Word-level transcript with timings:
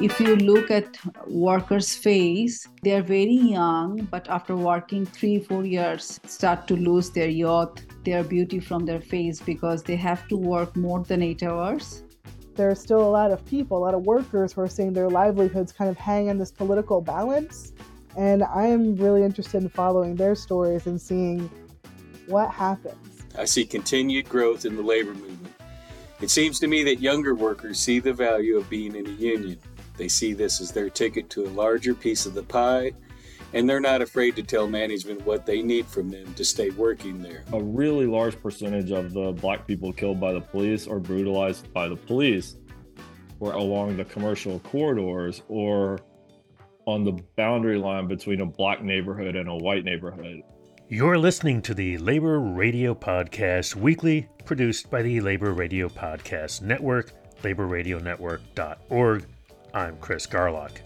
If 0.00 0.20
you 0.20 0.36
look 0.36 0.70
at 0.70 0.96
workers' 1.26 1.92
face, 1.92 2.68
they 2.84 2.92
are 2.94 3.02
very 3.02 3.34
young, 3.34 4.06
but 4.12 4.28
after 4.28 4.54
working 4.54 5.04
three, 5.04 5.40
four 5.40 5.64
years, 5.64 6.20
start 6.24 6.68
to 6.68 6.76
lose 6.76 7.10
their 7.10 7.28
youth, 7.28 7.84
their 8.04 8.22
beauty 8.22 8.60
from 8.60 8.86
their 8.86 9.00
face 9.00 9.40
because 9.40 9.82
they 9.82 9.96
have 9.96 10.28
to 10.28 10.36
work 10.36 10.76
more 10.76 11.02
than 11.02 11.20
eight 11.20 11.42
hours. 11.42 12.04
There 12.54 12.70
are 12.70 12.76
still 12.76 13.00
a 13.00 13.10
lot 13.10 13.32
of 13.32 13.44
people, 13.44 13.76
a 13.78 13.82
lot 13.86 13.94
of 13.94 14.06
workers 14.06 14.52
who 14.52 14.60
are 14.60 14.68
seeing 14.68 14.92
their 14.92 15.10
livelihoods 15.10 15.72
kind 15.72 15.90
of 15.90 15.96
hang 15.96 16.30
on 16.30 16.38
this 16.38 16.52
political 16.52 17.00
balance. 17.00 17.72
And 18.16 18.44
I 18.44 18.66
am 18.66 18.94
really 18.94 19.24
interested 19.24 19.64
in 19.64 19.68
following 19.68 20.14
their 20.14 20.36
stories 20.36 20.86
and 20.86 21.00
seeing 21.00 21.50
what 22.28 22.52
happens. 22.52 23.26
I 23.36 23.46
see 23.46 23.64
continued 23.64 24.28
growth 24.28 24.64
in 24.64 24.76
the 24.76 24.82
labor 24.82 25.14
movement. 25.14 25.54
It 26.20 26.30
seems 26.30 26.60
to 26.60 26.68
me 26.68 26.84
that 26.84 27.00
younger 27.00 27.34
workers 27.34 27.80
see 27.80 27.98
the 27.98 28.12
value 28.12 28.56
of 28.58 28.70
being 28.70 28.94
in 28.94 29.04
a 29.04 29.10
union. 29.10 29.58
They 29.98 30.08
see 30.08 30.32
this 30.32 30.60
as 30.60 30.70
their 30.70 30.88
ticket 30.88 31.28
to 31.30 31.44
a 31.44 31.50
larger 31.50 31.92
piece 31.92 32.24
of 32.24 32.34
the 32.34 32.42
pie, 32.44 32.92
and 33.52 33.68
they're 33.68 33.80
not 33.80 34.00
afraid 34.00 34.36
to 34.36 34.42
tell 34.42 34.68
management 34.68 35.26
what 35.26 35.44
they 35.44 35.60
need 35.60 35.86
from 35.86 36.08
them 36.08 36.32
to 36.34 36.44
stay 36.44 36.70
working 36.70 37.20
there. 37.20 37.44
A 37.52 37.60
really 37.62 38.06
large 38.06 38.40
percentage 38.40 38.92
of 38.92 39.12
the 39.12 39.32
black 39.32 39.66
people 39.66 39.92
killed 39.92 40.20
by 40.20 40.32
the 40.32 40.40
police 40.40 40.86
or 40.86 41.00
brutalized 41.00 41.72
by 41.72 41.88
the 41.88 41.96
police 41.96 42.56
were 43.40 43.52
along 43.52 43.96
the 43.96 44.04
commercial 44.04 44.60
corridors 44.60 45.42
or 45.48 45.98
on 46.86 47.04
the 47.04 47.12
boundary 47.36 47.76
line 47.76 48.06
between 48.06 48.40
a 48.40 48.46
black 48.46 48.82
neighborhood 48.82 49.36
and 49.36 49.48
a 49.48 49.54
white 49.56 49.84
neighborhood. 49.84 50.42
You're 50.88 51.18
listening 51.18 51.60
to 51.62 51.74
the 51.74 51.98
Labor 51.98 52.40
Radio 52.40 52.94
Podcast 52.94 53.74
Weekly, 53.74 54.26
produced 54.46 54.90
by 54.90 55.02
the 55.02 55.20
Labor 55.20 55.52
Radio 55.52 55.88
Podcast 55.88 56.62
Network, 56.62 57.12
laborradionetwork.org 57.42 59.26
I'm 59.74 59.98
Chris 59.98 60.26
Garlock. 60.26 60.78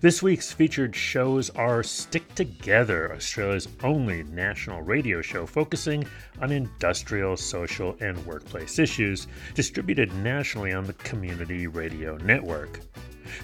This 0.00 0.22
week's 0.22 0.52
featured 0.52 0.94
shows 0.94 1.50
are 1.50 1.82
Stick 1.82 2.34
Together, 2.34 3.12
Australia's 3.12 3.66
only 3.82 4.22
national 4.24 4.82
radio 4.82 5.20
show 5.20 5.46
focusing 5.46 6.06
on 6.40 6.52
industrial, 6.52 7.36
social, 7.36 7.96
and 8.00 8.24
workplace 8.24 8.78
issues, 8.78 9.26
distributed 9.54 10.12
nationally 10.16 10.72
on 10.72 10.84
the 10.84 10.92
Community 10.94 11.66
Radio 11.66 12.16
Network. 12.18 12.80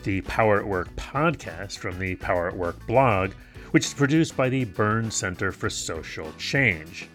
The 0.05 0.21
Power 0.23 0.61
at 0.61 0.67
Work 0.67 0.95
podcast 0.97 1.79
from 1.79 1.99
the 1.99 2.15
Power 2.17 2.49
at 2.49 2.57
Work 2.57 2.87
blog, 2.87 3.33
which 3.73 3.87
is 3.87 3.95
produced 3.95 4.37
by 4.37 4.49
the 4.49 4.65
Burnes 4.65 5.17
Center 5.17 5.51
for 5.51 5.69
Social 5.69 6.33
Change. 6.39 7.09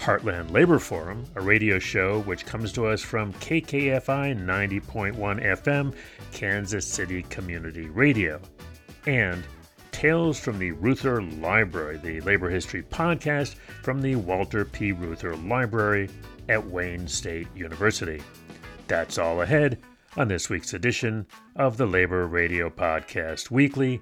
Heartland 0.00 0.50
Labor 0.50 0.78
Forum, 0.78 1.24
a 1.36 1.40
radio 1.40 1.78
show 1.78 2.20
which 2.22 2.46
comes 2.46 2.72
to 2.72 2.86
us 2.86 3.00
from 3.00 3.32
KKFI 3.34 4.36
90.1 4.38 5.16
FM, 5.16 5.94
Kansas 6.32 6.86
City 6.86 7.22
Community 7.24 7.88
Radio, 7.88 8.40
and 9.06 9.44
Tales 9.92 10.40
from 10.40 10.58
the 10.58 10.72
Reuther 10.72 11.22
Library, 11.22 11.98
the 11.98 12.20
labor 12.22 12.48
history 12.50 12.82
podcast 12.82 13.54
from 13.82 14.00
the 14.00 14.16
Walter 14.16 14.64
P. 14.64 14.92
Reuther 14.92 15.36
Library 15.36 16.08
at 16.48 16.66
Wayne 16.66 17.06
State 17.06 17.46
University. 17.54 18.20
That's 18.88 19.18
all 19.18 19.42
ahead 19.42 19.78
on 20.16 20.28
this 20.28 20.48
week's 20.50 20.74
edition 20.74 21.26
of 21.56 21.76
the 21.76 21.86
Labor 21.86 22.26
Radio 22.26 22.68
Podcast 22.68 23.50
Weekly. 23.50 24.00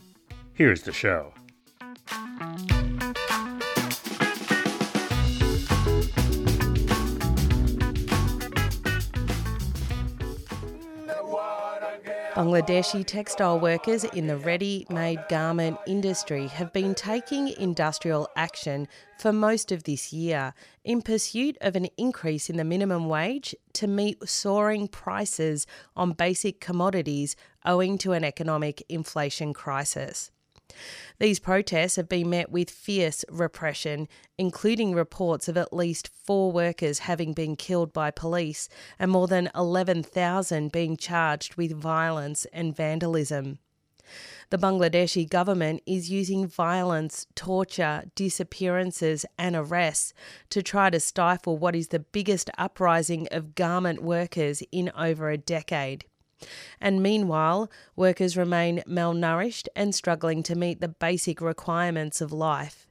Here's 0.54 0.82
the 0.82 0.92
show. 0.92 1.34
Bangladeshi 12.40 13.04
textile 13.04 13.60
workers 13.60 14.02
in 14.02 14.26
the 14.26 14.38
ready 14.38 14.86
made 14.88 15.22
garment 15.28 15.76
industry 15.86 16.46
have 16.46 16.72
been 16.72 16.94
taking 16.94 17.48
industrial 17.48 18.30
action 18.34 18.88
for 19.18 19.30
most 19.30 19.70
of 19.70 19.82
this 19.82 20.10
year 20.10 20.54
in 20.82 21.02
pursuit 21.02 21.58
of 21.60 21.76
an 21.76 21.88
increase 21.98 22.48
in 22.48 22.56
the 22.56 22.64
minimum 22.64 23.10
wage 23.10 23.54
to 23.74 23.86
meet 23.86 24.26
soaring 24.26 24.88
prices 24.88 25.66
on 25.94 26.12
basic 26.12 26.62
commodities 26.62 27.36
owing 27.66 27.98
to 27.98 28.12
an 28.12 28.24
economic 28.24 28.82
inflation 28.88 29.52
crisis. 29.52 30.30
These 31.18 31.38
protests 31.38 31.96
have 31.96 32.08
been 32.08 32.30
met 32.30 32.50
with 32.50 32.70
fierce 32.70 33.24
repression, 33.30 34.08
including 34.38 34.94
reports 34.94 35.48
of 35.48 35.56
at 35.56 35.72
least 35.72 36.08
four 36.08 36.50
workers 36.50 37.00
having 37.00 37.32
been 37.32 37.56
killed 37.56 37.92
by 37.92 38.10
police 38.10 38.68
and 38.98 39.10
more 39.10 39.26
than 39.26 39.50
11,000 39.54 40.72
being 40.72 40.96
charged 40.96 41.56
with 41.56 41.72
violence 41.72 42.46
and 42.52 42.74
vandalism. 42.74 43.58
The 44.50 44.58
Bangladeshi 44.58 45.28
government 45.28 45.82
is 45.86 46.10
using 46.10 46.46
violence, 46.46 47.26
torture, 47.36 48.04
disappearances, 48.16 49.24
and 49.38 49.54
arrests 49.54 50.12
to 50.48 50.62
try 50.62 50.90
to 50.90 50.98
stifle 50.98 51.56
what 51.56 51.76
is 51.76 51.88
the 51.88 52.00
biggest 52.00 52.50
uprising 52.58 53.28
of 53.30 53.54
garment 53.54 54.02
workers 54.02 54.62
in 54.72 54.90
over 54.96 55.30
a 55.30 55.38
decade. 55.38 56.04
And 56.80 57.02
meanwhile, 57.02 57.70
workers 57.96 58.36
remain 58.36 58.82
malnourished 58.86 59.68
and 59.76 59.94
struggling 59.94 60.42
to 60.44 60.54
meet 60.54 60.80
the 60.80 60.88
basic 60.88 61.40
requirements 61.40 62.20
of 62.20 62.32
life. 62.32 62.86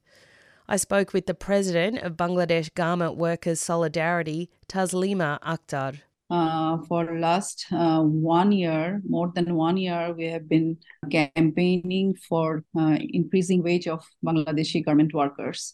I 0.68 0.78
spoke 0.78 1.14
with 1.14 1.26
the 1.26 1.34
president 1.34 1.98
of 2.04 2.16
Bangladesh 2.16 2.74
Garment 2.76 3.18
Workers 3.18 3.60
Solidarity, 3.60 4.52
Taslima 4.68 5.40
Akhtar. 5.42 6.02
Uh, 6.30 6.78
for 6.88 7.18
last 7.18 7.66
uh, 7.72 8.04
one 8.04 8.52
year, 8.52 9.02
more 9.10 9.32
than 9.34 9.56
one 9.56 9.78
year, 9.78 10.14
we 10.14 10.26
have 10.26 10.48
been 10.48 10.78
campaigning 11.10 12.14
for 12.30 12.64
uh, 12.78 12.98
increasing 13.00 13.64
wage 13.64 13.88
of 13.88 14.06
Bangladeshi 14.24 14.86
garment 14.86 15.12
workers. 15.12 15.74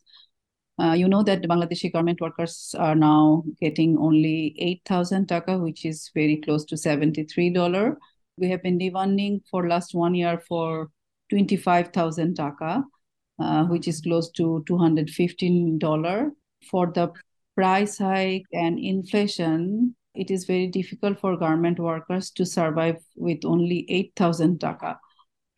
Uh, 0.77 0.91
you 0.91 1.07
know 1.07 1.23
that 1.23 1.41
the 1.41 1.47
Bangladeshi 1.47 1.91
garment 1.91 2.19
workers 2.19 2.75
are 2.77 2.95
now 2.95 3.43
getting 3.61 3.97
only 3.97 4.55
8,000 4.59 5.27
taka, 5.27 5.57
which 5.57 5.85
is 5.85 6.11
very 6.13 6.37
close 6.37 6.65
to 6.65 6.75
$73. 6.75 7.95
We 8.37 8.49
have 8.49 8.61
been 8.61 8.77
demanding 8.77 9.41
for 9.49 9.69
last 9.69 9.95
one 9.95 10.15
year 10.15 10.37
for 10.47 10.89
25,000 11.29 12.35
taka, 12.35 12.83
uh, 13.39 13.63
which 13.65 13.87
is 13.87 14.01
close 14.01 14.29
to 14.31 14.65
$215. 14.67 16.31
For 16.69 16.87
the 16.87 17.13
price 17.55 17.97
hike 17.97 18.45
and 18.51 18.77
inflation, 18.77 19.95
it 20.13 20.29
is 20.29 20.43
very 20.45 20.67
difficult 20.67 21.19
for 21.19 21.37
garment 21.37 21.79
workers 21.79 22.31
to 22.31 22.45
survive 22.45 22.97
with 23.15 23.45
only 23.45 23.85
8,000 23.89 24.59
taka. 24.59 24.99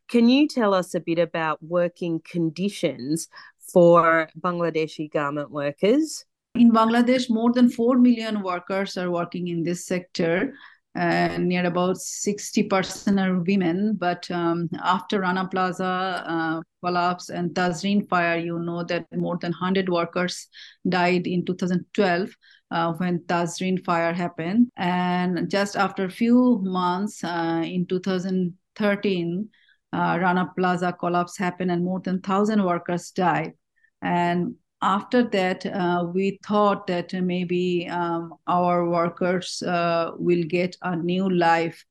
Can 0.10 0.30
you 0.30 0.48
tell 0.48 0.74
us 0.74 0.96
a 0.96 1.02
bit 1.02 1.20
about 1.20 1.62
working 1.62 2.22
conditions 2.24 3.28
for 3.72 4.30
Bangladeshi 4.40 5.12
garment 5.12 5.52
workers. 5.52 6.26
In 6.56 6.72
Bangladesh, 6.72 7.30
more 7.30 7.52
than 7.52 7.70
4 7.70 7.98
million 8.00 8.42
workers 8.42 8.98
are 8.98 9.12
working 9.12 9.48
in 9.48 9.64
this 9.64 9.86
sector. 9.86 10.54
And 10.96 11.48
near 11.48 11.64
about 11.68 11.98
60% 11.98 13.22
are 13.24 13.40
women. 13.40 13.96
But 14.00 14.30
um, 14.32 14.68
after 14.84 15.20
Rana 15.20 15.48
Plaza 15.48 16.24
uh, 16.26 16.62
collapse 16.84 17.30
and 17.30 17.52
Tazreen 17.52 18.10
fire, 18.10 18.40
you 18.40 18.58
know 18.58 18.84
that 18.86 19.06
more 19.16 19.38
than 19.40 19.52
100 19.52 19.90
workers 19.90 20.48
died 20.90 21.28
in 21.28 21.46
2012 21.46 22.36
uh, 22.72 22.94
when 22.94 23.20
Tazreen 23.20 23.84
fire 23.86 24.12
happened. 24.12 24.72
And 24.76 25.52
just 25.52 25.76
after 25.76 26.06
a 26.06 26.10
few 26.10 26.60
months 26.64 27.24
uh, 27.24 27.62
in 27.64 27.86
2013, 27.86 29.50
uh, 29.98 30.18
Rana 30.20 30.52
Plaza 30.56 30.94
collapse 30.94 31.38
happened 31.38 31.72
and 31.72 31.84
more 31.84 32.00
than 32.00 32.16
1,000 32.16 32.64
workers 32.64 33.12
died. 33.12 33.54
And 34.02 34.56
after 34.82 35.24
that, 35.24 35.66
uh, 35.66 36.06
we 36.14 36.40
thought 36.46 36.86
that 36.88 37.14
maybe 37.14 37.88
um, 37.90 38.36
our 38.46 38.88
workers 38.88 39.64
uh, 39.64 40.12
will 40.18 40.44
get 40.44 40.78
a 40.84 40.96
new 40.96 41.28
life. 41.30 41.84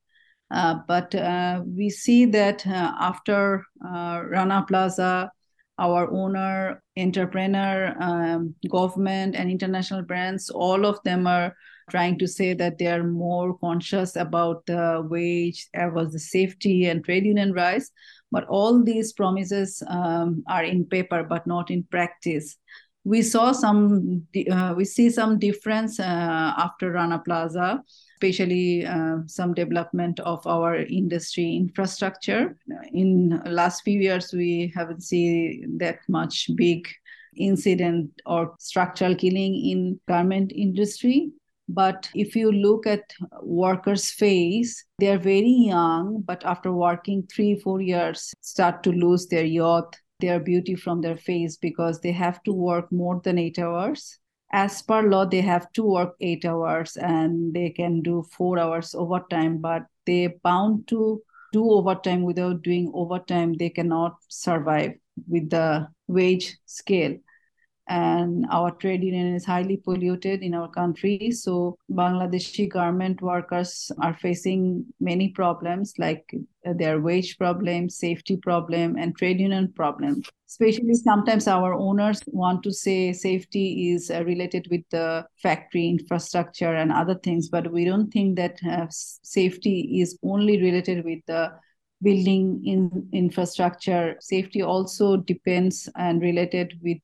Uh, 0.49 0.75
but 0.87 1.13
uh, 1.15 1.61
we 1.65 1.89
see 1.89 2.23
that 2.25 2.65
uh, 2.65 2.93
after 2.97 3.65
Rana 3.81 4.63
Plaza, 4.65 5.29
our 5.77 6.09
owner, 6.09 6.81
entrepreneur, 6.97 7.93
um, 7.99 8.55
government, 8.69 9.35
and 9.35 9.51
international 9.51 10.01
brands, 10.01 10.49
all 10.49 10.85
of 10.85 10.97
them 11.03 11.27
are 11.27 11.53
trying 11.89 12.19
to 12.19 12.27
say 12.27 12.53
that 12.53 12.77
they 12.77 12.87
are 12.87 13.03
more 13.03 13.57
conscious 13.57 14.15
about 14.15 14.65
the 14.65 15.05
wage, 15.09 15.67
about 15.73 16.11
the 16.11 16.19
safety 16.19 16.85
and 16.85 17.03
trade 17.03 17.25
union 17.25 17.53
rights. 17.53 17.91
But 18.31 18.45
all 18.47 18.83
these 18.83 19.13
promises 19.13 19.81
um, 19.87 20.43
are 20.47 20.63
in 20.63 20.85
paper, 20.85 21.23
but 21.23 21.47
not 21.47 21.71
in 21.71 21.83
practice. 21.83 22.57
We 23.05 23.21
saw 23.21 23.53
some, 23.53 24.27
uh, 24.51 24.73
we 24.75 24.83
see 24.83 25.09
some 25.09 25.39
difference 25.39 25.97
uh, 25.97 26.03
after 26.57 26.91
Rana 26.91 27.19
Plaza, 27.19 27.81
especially 28.15 28.85
uh, 28.85 29.19
some 29.27 29.53
development 29.53 30.19
of 30.19 30.45
our 30.45 30.75
industry 30.75 31.55
infrastructure. 31.55 32.57
In 32.91 33.41
last 33.45 33.83
few 33.83 33.97
years, 33.97 34.33
we 34.33 34.73
haven't 34.75 35.03
seen 35.03 35.77
that 35.77 35.99
much 36.09 36.49
big 36.55 36.85
incident 37.37 38.09
or 38.25 38.55
structural 38.59 39.15
killing 39.15 39.55
in 39.55 39.99
garment 40.07 40.51
industry 40.53 41.31
But 41.69 42.09
if 42.15 42.35
you 42.35 42.51
look 42.51 42.87
at 42.87 43.13
workers' 43.41 44.11
face, 44.11 44.85
they're 44.99 45.19
very 45.19 45.51
young, 45.51 46.21
but 46.25 46.45
after 46.45 46.71
working 46.71 47.23
three, 47.23 47.59
four 47.59 47.81
years, 47.81 48.33
start 48.41 48.83
to 48.83 48.91
lose 48.91 49.27
their 49.27 49.45
youth, 49.45 49.91
their 50.19 50.39
beauty 50.39 50.75
from 50.75 51.01
their 51.01 51.17
face 51.17 51.57
because 51.57 51.99
they 51.99 52.11
have 52.11 52.41
to 52.43 52.53
work 52.53 52.91
more 52.91 53.21
than 53.23 53.37
eight 53.37 53.59
hours. 53.59 54.17
As 54.51 54.81
per 54.81 55.03
law, 55.03 55.25
they 55.25 55.41
have 55.41 55.71
to 55.73 55.83
work 55.83 56.15
eight 56.21 56.45
hours 56.45 56.95
and 56.95 57.53
they 57.53 57.69
can 57.69 58.01
do 58.01 58.23
four 58.31 58.57
hours 58.57 58.95
overtime, 58.95 59.57
but 59.57 59.83
they're 60.05 60.33
bound 60.43 60.87
to 60.87 61.21
do 61.51 61.69
overtime 61.71 62.23
without 62.23 62.61
doing 62.61 62.91
overtime. 62.93 63.53
They 63.53 63.69
cannot 63.69 64.15
survive 64.29 64.93
with 65.27 65.49
the 65.49 65.89
wage 66.07 66.57
scale 66.65 67.17
and 67.87 68.45
our 68.51 68.71
trade 68.71 69.03
union 69.03 69.33
is 69.33 69.45
highly 69.45 69.77
polluted 69.77 70.41
in 70.41 70.53
our 70.53 70.67
country. 70.67 71.31
So 71.31 71.77
Bangladeshi 71.91 72.69
garment 72.69 73.21
workers 73.21 73.91
are 74.01 74.13
facing 74.13 74.85
many 74.99 75.29
problems 75.29 75.93
like 75.97 76.29
their 76.63 76.99
wage 76.99 77.37
problem, 77.37 77.89
safety 77.89 78.37
problem, 78.37 78.97
and 78.97 79.15
trade 79.15 79.39
union 79.39 79.71
problem. 79.73 80.21
Especially 80.49 80.93
sometimes 80.93 81.47
our 81.47 81.73
owners 81.73 82.21
want 82.27 82.63
to 82.63 82.73
say 82.73 83.13
safety 83.13 83.91
is 83.91 84.09
uh, 84.09 84.23
related 84.23 84.67
with 84.69 84.81
the 84.91 85.25
factory 85.41 85.87
infrastructure 85.87 86.73
and 86.73 86.91
other 86.91 87.15
things, 87.15 87.49
but 87.49 87.71
we 87.71 87.85
don't 87.85 88.11
think 88.11 88.37
that 88.37 88.57
uh, 88.69 88.87
safety 88.89 90.01
is 90.01 90.17
only 90.23 90.61
related 90.61 91.05
with 91.05 91.19
the 91.27 91.51
building 92.01 92.61
in 92.63 93.09
infrastructure 93.11 94.15
safety 94.19 94.61
also 94.61 95.17
depends 95.17 95.89
and 95.95 96.21
related 96.21 96.79
with 96.83 96.97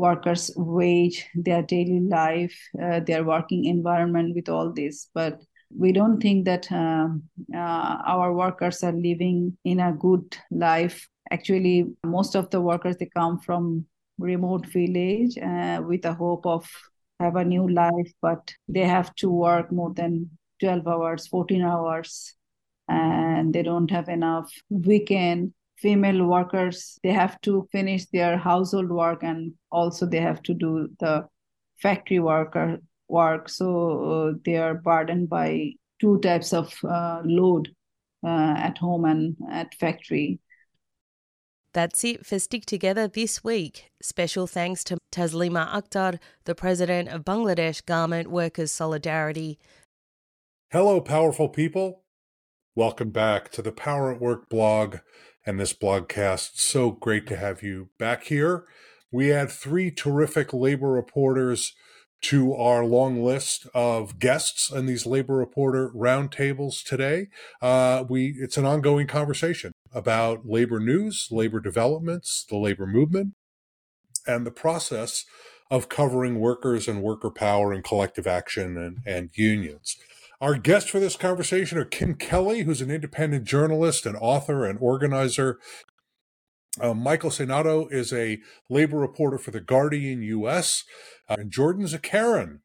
workers' 0.00 0.50
wage, 0.56 1.28
their 1.34 1.62
daily 1.62 2.00
life, 2.00 2.56
uh, 2.82 3.00
their 3.00 3.22
working 3.24 3.66
environment 3.66 4.34
with 4.34 4.48
all 4.48 4.72
this. 4.72 5.08
But 5.14 5.40
we 5.76 5.92
don't 5.92 6.20
think 6.20 6.46
that 6.46 6.70
uh, 6.72 7.08
uh, 7.54 7.96
our 8.06 8.32
workers 8.32 8.82
are 8.82 8.92
living 8.92 9.56
in 9.64 9.80
a 9.80 9.92
good 9.92 10.36
life. 10.50 11.06
Actually, 11.30 11.86
most 12.04 12.34
of 12.34 12.50
the 12.50 12.60
workers 12.60 12.96
they 12.96 13.10
come 13.14 13.38
from 13.38 13.86
remote 14.18 14.66
village 14.66 15.38
uh, 15.38 15.80
with 15.86 16.04
a 16.04 16.14
hope 16.14 16.46
of 16.46 16.68
have 17.20 17.36
a 17.36 17.44
new 17.44 17.68
life, 17.68 18.12
but 18.22 18.52
they 18.68 18.86
have 18.86 19.14
to 19.14 19.30
work 19.30 19.70
more 19.70 19.92
than 19.94 20.30
12 20.60 20.86
hours, 20.86 21.26
14 21.28 21.62
hours, 21.62 22.34
and 22.88 23.52
they 23.52 23.62
don't 23.62 23.90
have 23.90 24.08
enough 24.08 24.50
weekend 24.70 25.52
female 25.80 26.24
workers 26.26 26.98
they 27.02 27.12
have 27.12 27.40
to 27.40 27.66
finish 27.72 28.06
their 28.06 28.36
household 28.36 28.90
work 28.90 29.22
and 29.22 29.52
also 29.70 30.06
they 30.06 30.20
have 30.20 30.42
to 30.42 30.54
do 30.54 30.88
the 31.00 31.26
factory 31.80 32.18
worker 32.18 32.78
work 33.08 33.48
so 33.48 33.68
uh, 34.04 34.38
they 34.44 34.56
are 34.56 34.74
burdened 34.74 35.28
by 35.28 35.70
two 36.00 36.18
types 36.20 36.52
of 36.52 36.72
uh, 36.84 37.20
load 37.24 37.68
uh, 38.24 38.54
at 38.56 38.78
home 38.78 39.04
and 39.04 39.36
at 39.50 39.74
factory 39.74 40.38
that's 41.72 42.02
it 42.02 42.26
for 42.26 42.40
Stick 42.40 42.66
Together 42.66 43.06
this 43.06 43.44
week. 43.44 43.92
Special 44.02 44.48
thanks 44.48 44.82
to 44.82 44.98
Taslima 45.12 45.68
Akhtar, 45.70 46.18
the 46.44 46.56
president 46.56 47.08
of 47.08 47.24
Bangladesh 47.24 47.86
Garment 47.86 48.28
Workers 48.28 48.72
Solidarity. 48.72 49.56
Hello, 50.72 51.00
powerful 51.00 51.48
people. 51.48 52.02
Welcome 52.74 53.10
back 53.10 53.52
to 53.52 53.62
the 53.62 53.70
Power 53.70 54.12
at 54.12 54.20
Work 54.20 54.48
blog 54.48 54.96
and 55.46 55.58
this 55.58 55.72
blogcast. 55.72 56.58
So 56.58 56.90
great 56.90 57.26
to 57.28 57.36
have 57.36 57.62
you 57.62 57.88
back 57.98 58.24
here. 58.24 58.64
We 59.12 59.32
add 59.32 59.50
three 59.50 59.90
terrific 59.90 60.52
labor 60.52 60.90
reporters 60.90 61.74
to 62.22 62.54
our 62.54 62.84
long 62.84 63.24
list 63.24 63.66
of 63.74 64.18
guests 64.18 64.70
in 64.70 64.86
these 64.86 65.06
labor 65.06 65.34
reporter 65.34 65.90
roundtables 65.94 66.84
today. 66.84 67.28
Uh, 67.62 68.04
we 68.08 68.34
it's 68.38 68.58
an 68.58 68.66
ongoing 68.66 69.06
conversation 69.06 69.72
about 69.92 70.46
labor 70.46 70.78
news, 70.78 71.28
labor 71.30 71.60
developments, 71.60 72.44
the 72.48 72.58
labor 72.58 72.86
movement, 72.86 73.34
and 74.26 74.46
the 74.46 74.50
process 74.50 75.24
of 75.70 75.88
covering 75.88 76.40
workers 76.40 76.88
and 76.88 77.02
worker 77.02 77.30
power 77.30 77.72
and 77.72 77.84
collective 77.84 78.26
action 78.26 78.76
and, 78.76 78.98
and 79.06 79.30
unions. 79.34 79.96
Our 80.40 80.54
guests 80.54 80.88
for 80.88 81.00
this 81.00 81.16
conversation 81.16 81.76
are 81.76 81.84
Kim 81.84 82.14
Kelly, 82.14 82.62
who's 82.62 82.80
an 82.80 82.90
independent 82.90 83.44
journalist 83.44 84.06
and 84.06 84.16
author 84.18 84.64
and 84.64 84.78
organizer. 84.80 85.58
Uh, 86.80 86.94
Michael 86.94 87.28
Sainato 87.28 87.92
is 87.92 88.10
a 88.10 88.38
labor 88.70 88.96
reporter 88.96 89.36
for 89.36 89.50
The 89.50 89.60
Guardian 89.60 90.22
US. 90.22 90.84
Uh, 91.28 91.36
and 91.40 91.50
Jordan 91.50 91.84
Zakarin 91.84 92.60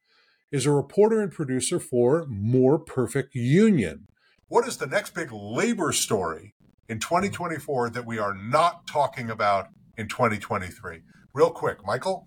is 0.53 0.65
a 0.65 0.71
reporter 0.71 1.21
and 1.21 1.33
producer 1.33 1.81
for 1.81 2.25
More 2.29 2.79
Perfect 2.79 3.35
Union. 3.35 4.07
What 4.47 4.65
is 4.65 4.77
the 4.77 4.87
next 4.87 5.13
big 5.13 5.33
labor 5.33 5.91
story 5.91 6.55
in 6.87 6.99
2024 6.99 7.89
that 7.89 8.05
we 8.05 8.17
are 8.19 8.33
not 8.33 8.87
talking 8.87 9.29
about 9.29 9.67
in 9.97 10.07
2023? 10.07 11.01
Real 11.33 11.49
quick, 11.49 11.85
Michael. 11.85 12.25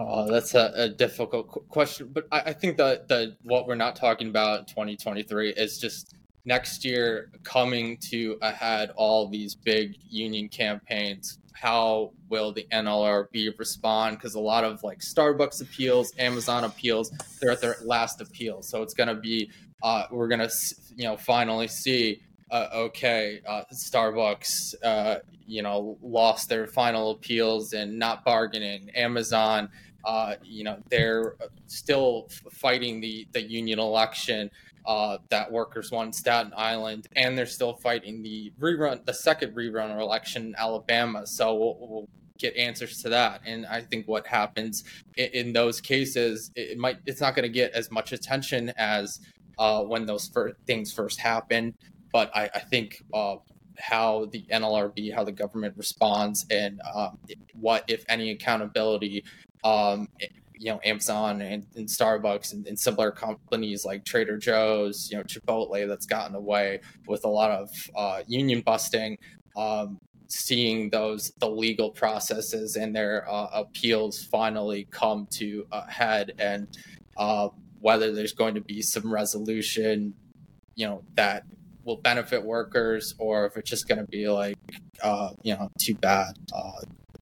Oh, 0.00 0.30
that's 0.30 0.54
a, 0.54 0.70
a 0.76 0.88
difficult 0.88 1.48
question, 1.68 2.10
but 2.12 2.28
I, 2.30 2.40
I 2.46 2.52
think 2.52 2.76
that 2.76 3.08
the 3.08 3.36
what 3.42 3.66
we're 3.66 3.74
not 3.74 3.96
talking 3.96 4.28
about 4.28 4.60
in 4.60 4.66
2023 4.66 5.50
is 5.50 5.78
just 5.78 6.14
next 6.44 6.84
year 6.84 7.32
coming 7.42 7.98
to 8.10 8.38
a 8.40 8.52
head 8.52 8.92
all 8.94 9.28
these 9.28 9.56
big 9.56 9.96
union 10.08 10.48
campaigns. 10.48 11.40
How 11.52 12.12
will 12.28 12.52
the 12.52 12.64
NLRB 12.70 13.58
respond? 13.58 14.18
Because 14.18 14.36
a 14.36 14.40
lot 14.40 14.62
of 14.62 14.84
like 14.84 15.00
Starbucks 15.00 15.60
appeals, 15.62 16.12
Amazon 16.16 16.62
appeals, 16.62 17.10
they're 17.40 17.50
at 17.50 17.60
their 17.60 17.76
last 17.84 18.20
appeal. 18.20 18.62
So 18.62 18.82
it's 18.82 18.94
to 19.08 19.16
be, 19.16 19.50
uh, 19.82 20.04
we're 20.12 20.28
to, 20.48 20.50
you 20.94 21.04
know, 21.08 21.16
finally 21.16 21.66
see 21.66 22.20
uh, 22.50 22.68
okay, 22.72 23.40
uh, 23.46 23.62
Starbucks, 23.72 24.74
uh, 24.82 25.16
you 25.46 25.62
know, 25.62 25.98
lost 26.02 26.48
their 26.48 26.66
final 26.66 27.10
appeals 27.12 27.72
and 27.72 27.98
not 27.98 28.24
bargaining. 28.24 28.90
Amazon 28.94 29.68
uh, 30.04 30.34
you 30.42 30.64
know, 30.64 30.78
they're 30.90 31.34
still 31.66 32.28
fighting 32.52 33.00
the, 33.00 33.26
the 33.32 33.42
union 33.42 33.78
election 33.78 34.50
uh, 34.86 35.18
that 35.28 35.50
workers 35.52 35.90
won 35.90 36.06
in 36.06 36.12
Staten 36.12 36.52
Island, 36.56 37.08
and 37.14 37.36
they're 37.36 37.46
still 37.46 37.74
fighting 37.74 38.22
the 38.22 38.52
rerun, 38.60 39.04
the 39.04 39.12
second 39.12 39.54
rerun 39.54 39.98
election 40.00 40.46
in 40.46 40.54
Alabama. 40.56 41.26
So 41.26 41.54
we'll, 41.54 41.76
we'll 41.78 42.08
get 42.38 42.56
answers 42.56 43.02
to 43.02 43.10
that. 43.10 43.42
And 43.44 43.66
I 43.66 43.82
think 43.82 44.08
what 44.08 44.26
happens 44.26 44.84
in, 45.16 45.28
in 45.32 45.52
those 45.52 45.80
cases, 45.80 46.50
it 46.56 46.78
might 46.78 46.98
it's 47.04 47.20
not 47.20 47.34
going 47.34 47.42
to 47.42 47.50
get 47.52 47.72
as 47.72 47.90
much 47.90 48.12
attention 48.12 48.72
as 48.76 49.20
uh, 49.58 49.82
when 49.82 50.06
those 50.06 50.28
fir- 50.28 50.56
things 50.66 50.92
first 50.92 51.20
happened. 51.20 51.74
But 52.12 52.34
I, 52.34 52.48
I 52.54 52.60
think 52.60 53.02
uh, 53.12 53.36
how 53.78 54.26
the 54.32 54.44
NLRB, 54.50 55.14
how 55.14 55.24
the 55.24 55.32
government 55.32 55.74
responds, 55.76 56.46
and 56.50 56.80
um, 56.94 57.18
what, 57.52 57.84
if 57.88 58.04
any, 58.08 58.30
accountability 58.30 59.24
um, 59.64 60.08
you 60.54 60.72
know, 60.72 60.80
Amazon 60.84 61.40
and, 61.40 61.66
and 61.76 61.86
Starbucks 61.86 62.52
and, 62.52 62.66
and, 62.66 62.78
similar 62.78 63.12
companies 63.12 63.84
like 63.84 64.04
Trader 64.04 64.36
Joe's, 64.36 65.08
you 65.10 65.16
know, 65.16 65.22
Chipotle 65.22 65.86
that's 65.86 66.06
gotten 66.06 66.34
away 66.34 66.80
with 67.06 67.24
a 67.24 67.28
lot 67.28 67.50
of 67.50 67.70
uh, 67.94 68.22
union 68.26 68.60
busting. 68.62 69.18
Um, 69.56 69.98
seeing 70.28 70.90
those 70.90 71.32
the 71.38 71.48
legal 71.48 71.90
processes 71.90 72.76
and 72.76 72.94
their 72.94 73.28
uh, 73.30 73.48
appeals 73.52 74.22
finally 74.24 74.86
come 74.90 75.26
to 75.32 75.66
a 75.72 75.90
head, 75.90 76.32
and 76.38 76.68
uh, 77.16 77.48
whether 77.80 78.12
there's 78.12 78.34
going 78.34 78.54
to 78.54 78.60
be 78.60 78.82
some 78.82 79.12
resolution, 79.12 80.14
you 80.74 80.86
know, 80.86 81.02
that 81.14 81.44
will 81.84 81.96
benefit 81.96 82.44
workers, 82.44 83.14
or 83.18 83.46
if 83.46 83.56
it's 83.56 83.70
just 83.70 83.88
going 83.88 83.98
to 83.98 84.06
be 84.06 84.28
like, 84.28 84.58
uh, 85.02 85.30
you 85.42 85.54
know, 85.54 85.70
too 85.80 85.94
bad. 85.94 86.34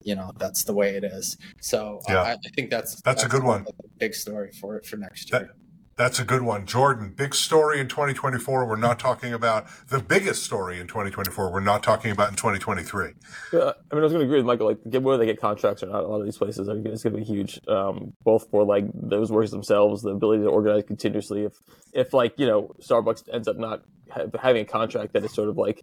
Uh, 0.05 0.09
you 0.09 0.15
know, 0.15 0.31
that's 0.37 0.63
the 0.63 0.73
way 0.73 0.95
it 0.95 1.03
is. 1.03 1.37
So 1.61 1.99
uh, 2.09 2.13
yeah. 2.13 2.21
I, 2.21 2.31
I, 2.33 2.49
think 2.55 2.69
that's 2.69 3.01
that's, 3.01 3.21
that's 3.21 3.23
a 3.23 3.29
good 3.29 3.43
one. 3.43 3.65
big 3.97 4.13
story 4.13 4.51
for 4.51 4.77
it 4.77 4.85
for 4.85 4.97
next 4.97 5.31
year. 5.31 5.39
That, 5.39 5.49
that's 5.97 6.19
a 6.19 6.25
good 6.25 6.41
one. 6.41 6.65
Jordan, 6.65 7.13
big 7.15 7.33
story 7.33 7.79
in 7.79 7.87
2024. 7.87 8.65
We're 8.65 8.75
not 8.75 8.99
talking 8.99 9.31
about 9.31 9.65
the 9.87 9.99
biggest 9.99 10.43
story 10.43 10.77
in 10.81 10.87
2024. 10.87 11.53
We're 11.53 11.61
not 11.61 11.83
talking 11.83 12.11
about 12.11 12.29
in 12.29 12.35
2023. 12.35 13.11
Yeah, 13.53 13.59
I 13.59 13.95
mean, 13.95 14.01
I 14.01 14.03
was 14.03 14.11
going 14.11 14.19
to 14.19 14.25
agree 14.25 14.37
with 14.37 14.45
Michael. 14.45 14.67
Like, 14.67 14.79
whether 14.83 15.17
they 15.17 15.25
get 15.25 15.39
contracts 15.39 15.83
or 15.83 15.85
not, 15.85 16.03
a 16.03 16.07
lot 16.07 16.19
of 16.19 16.25
these 16.25 16.37
places 16.37 16.67
are 16.67 16.77
it's 16.77 17.03
going 17.03 17.13
to 17.13 17.21
be 17.21 17.23
huge, 17.23 17.61
um, 17.69 18.11
both 18.23 18.49
for 18.49 18.65
like 18.65 18.83
those 18.93 19.31
workers 19.31 19.51
themselves, 19.51 20.01
the 20.01 20.09
ability 20.09 20.43
to 20.43 20.49
organize 20.49 20.83
continuously. 20.83 21.45
If, 21.45 21.53
if 21.93 22.13
like 22.13 22.37
you 22.37 22.45
know, 22.45 22.75
Starbucks 22.81 23.33
ends 23.33 23.47
up 23.47 23.55
not 23.55 23.83
ha- 24.11 24.25
having 24.41 24.63
a 24.63 24.65
contract 24.65 25.13
that 25.13 25.23
is 25.23 25.33
sort 25.33 25.47
of 25.47 25.55
like 25.57 25.81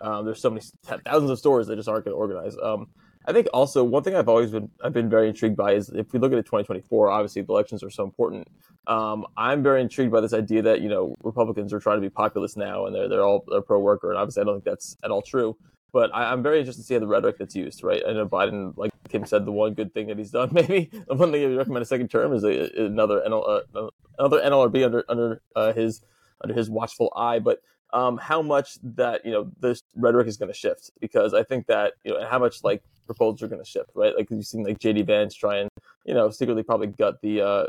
um, 0.00 0.24
there's 0.24 0.40
so 0.40 0.48
many 0.48 0.62
thousands 1.04 1.30
of 1.30 1.38
stores 1.38 1.66
that 1.66 1.76
just 1.76 1.88
aren't 1.88 2.06
going 2.06 2.14
to 2.14 2.18
organize. 2.18 2.56
Um, 2.62 2.88
I 3.30 3.32
think 3.32 3.46
also 3.54 3.84
one 3.84 4.02
thing 4.02 4.16
I've 4.16 4.28
always 4.28 4.50
been 4.50 4.68
I've 4.82 4.92
been 4.92 5.08
very 5.08 5.28
intrigued 5.28 5.56
by 5.56 5.74
is 5.74 5.88
if 5.90 6.12
we 6.12 6.18
look 6.18 6.32
at 6.32 6.38
it 6.38 6.46
2024, 6.46 7.10
obviously 7.10 7.42
the 7.42 7.52
elections 7.52 7.84
are 7.84 7.90
so 7.90 8.02
important. 8.02 8.48
Um, 8.88 9.24
I'm 9.36 9.62
very 9.62 9.80
intrigued 9.80 10.10
by 10.10 10.20
this 10.20 10.32
idea 10.32 10.62
that 10.62 10.80
you 10.80 10.88
know 10.88 11.14
Republicans 11.22 11.72
are 11.72 11.78
trying 11.78 11.98
to 11.98 12.00
be 12.00 12.10
populist 12.10 12.56
now 12.56 12.86
and 12.86 12.94
they're 12.94 13.08
they're 13.08 13.22
all 13.22 13.44
they're 13.48 13.62
pro 13.62 13.78
worker, 13.78 14.10
and 14.10 14.18
obviously 14.18 14.40
I 14.40 14.44
don't 14.46 14.56
think 14.56 14.64
that's 14.64 14.96
at 15.04 15.12
all 15.12 15.22
true. 15.22 15.56
But 15.92 16.12
I, 16.12 16.32
am 16.32 16.42
very 16.42 16.58
interested 16.58 16.82
to 16.82 16.86
see 16.86 16.94
how 16.94 17.00
the 17.00 17.06
rhetoric 17.06 17.38
that's 17.38 17.54
used, 17.54 17.84
right? 17.84 18.02
I 18.06 18.12
know 18.12 18.26
Biden, 18.26 18.76
like 18.76 18.92
Kim 19.08 19.26
said, 19.26 19.44
the 19.44 19.52
one 19.52 19.74
good 19.74 19.92
thing 19.94 20.06
that 20.08 20.18
he's 20.18 20.30
done, 20.30 20.48
maybe 20.52 20.90
the 20.92 21.14
one 21.14 21.30
thing 21.30 21.40
he 21.40 21.46
would 21.46 21.56
recommend 21.56 21.82
a 21.82 21.86
second 21.86 22.08
term 22.08 22.32
is 22.32 22.42
a, 22.42 22.68
another 22.76 23.22
NL, 23.26 23.62
uh, 23.74 23.88
another 24.18 24.40
NLRB 24.40 24.84
under 24.84 25.04
under 25.08 25.40
uh, 25.54 25.72
his 25.72 26.02
under 26.42 26.54
his 26.54 26.68
watchful 26.68 27.12
eye. 27.14 27.38
But 27.38 27.60
um, 27.92 28.18
how 28.18 28.42
much 28.42 28.78
that 28.82 29.24
you 29.24 29.30
know 29.30 29.50
this 29.60 29.82
rhetoric 29.94 30.26
is 30.26 30.36
going 30.36 30.50
to 30.50 30.58
shift 30.58 30.90
because 31.00 31.32
I 31.32 31.44
think 31.44 31.66
that 31.66 31.94
you 32.04 32.12
know 32.12 32.26
how 32.26 32.40
much 32.40 32.64
like 32.64 32.82
proposals 33.10 33.42
are 33.42 33.48
going 33.48 33.62
to 33.62 33.68
shift, 33.68 33.90
right? 33.94 34.14
Like 34.16 34.30
you've 34.30 34.46
seen 34.46 34.62
like 34.62 34.78
JD 34.78 35.06
Vance 35.06 35.34
try 35.34 35.58
and 35.58 35.68
you 36.04 36.14
know 36.14 36.30
secretly 36.30 36.62
probably 36.62 36.86
gut 36.88 37.20
the 37.22 37.40
uh 37.42 37.66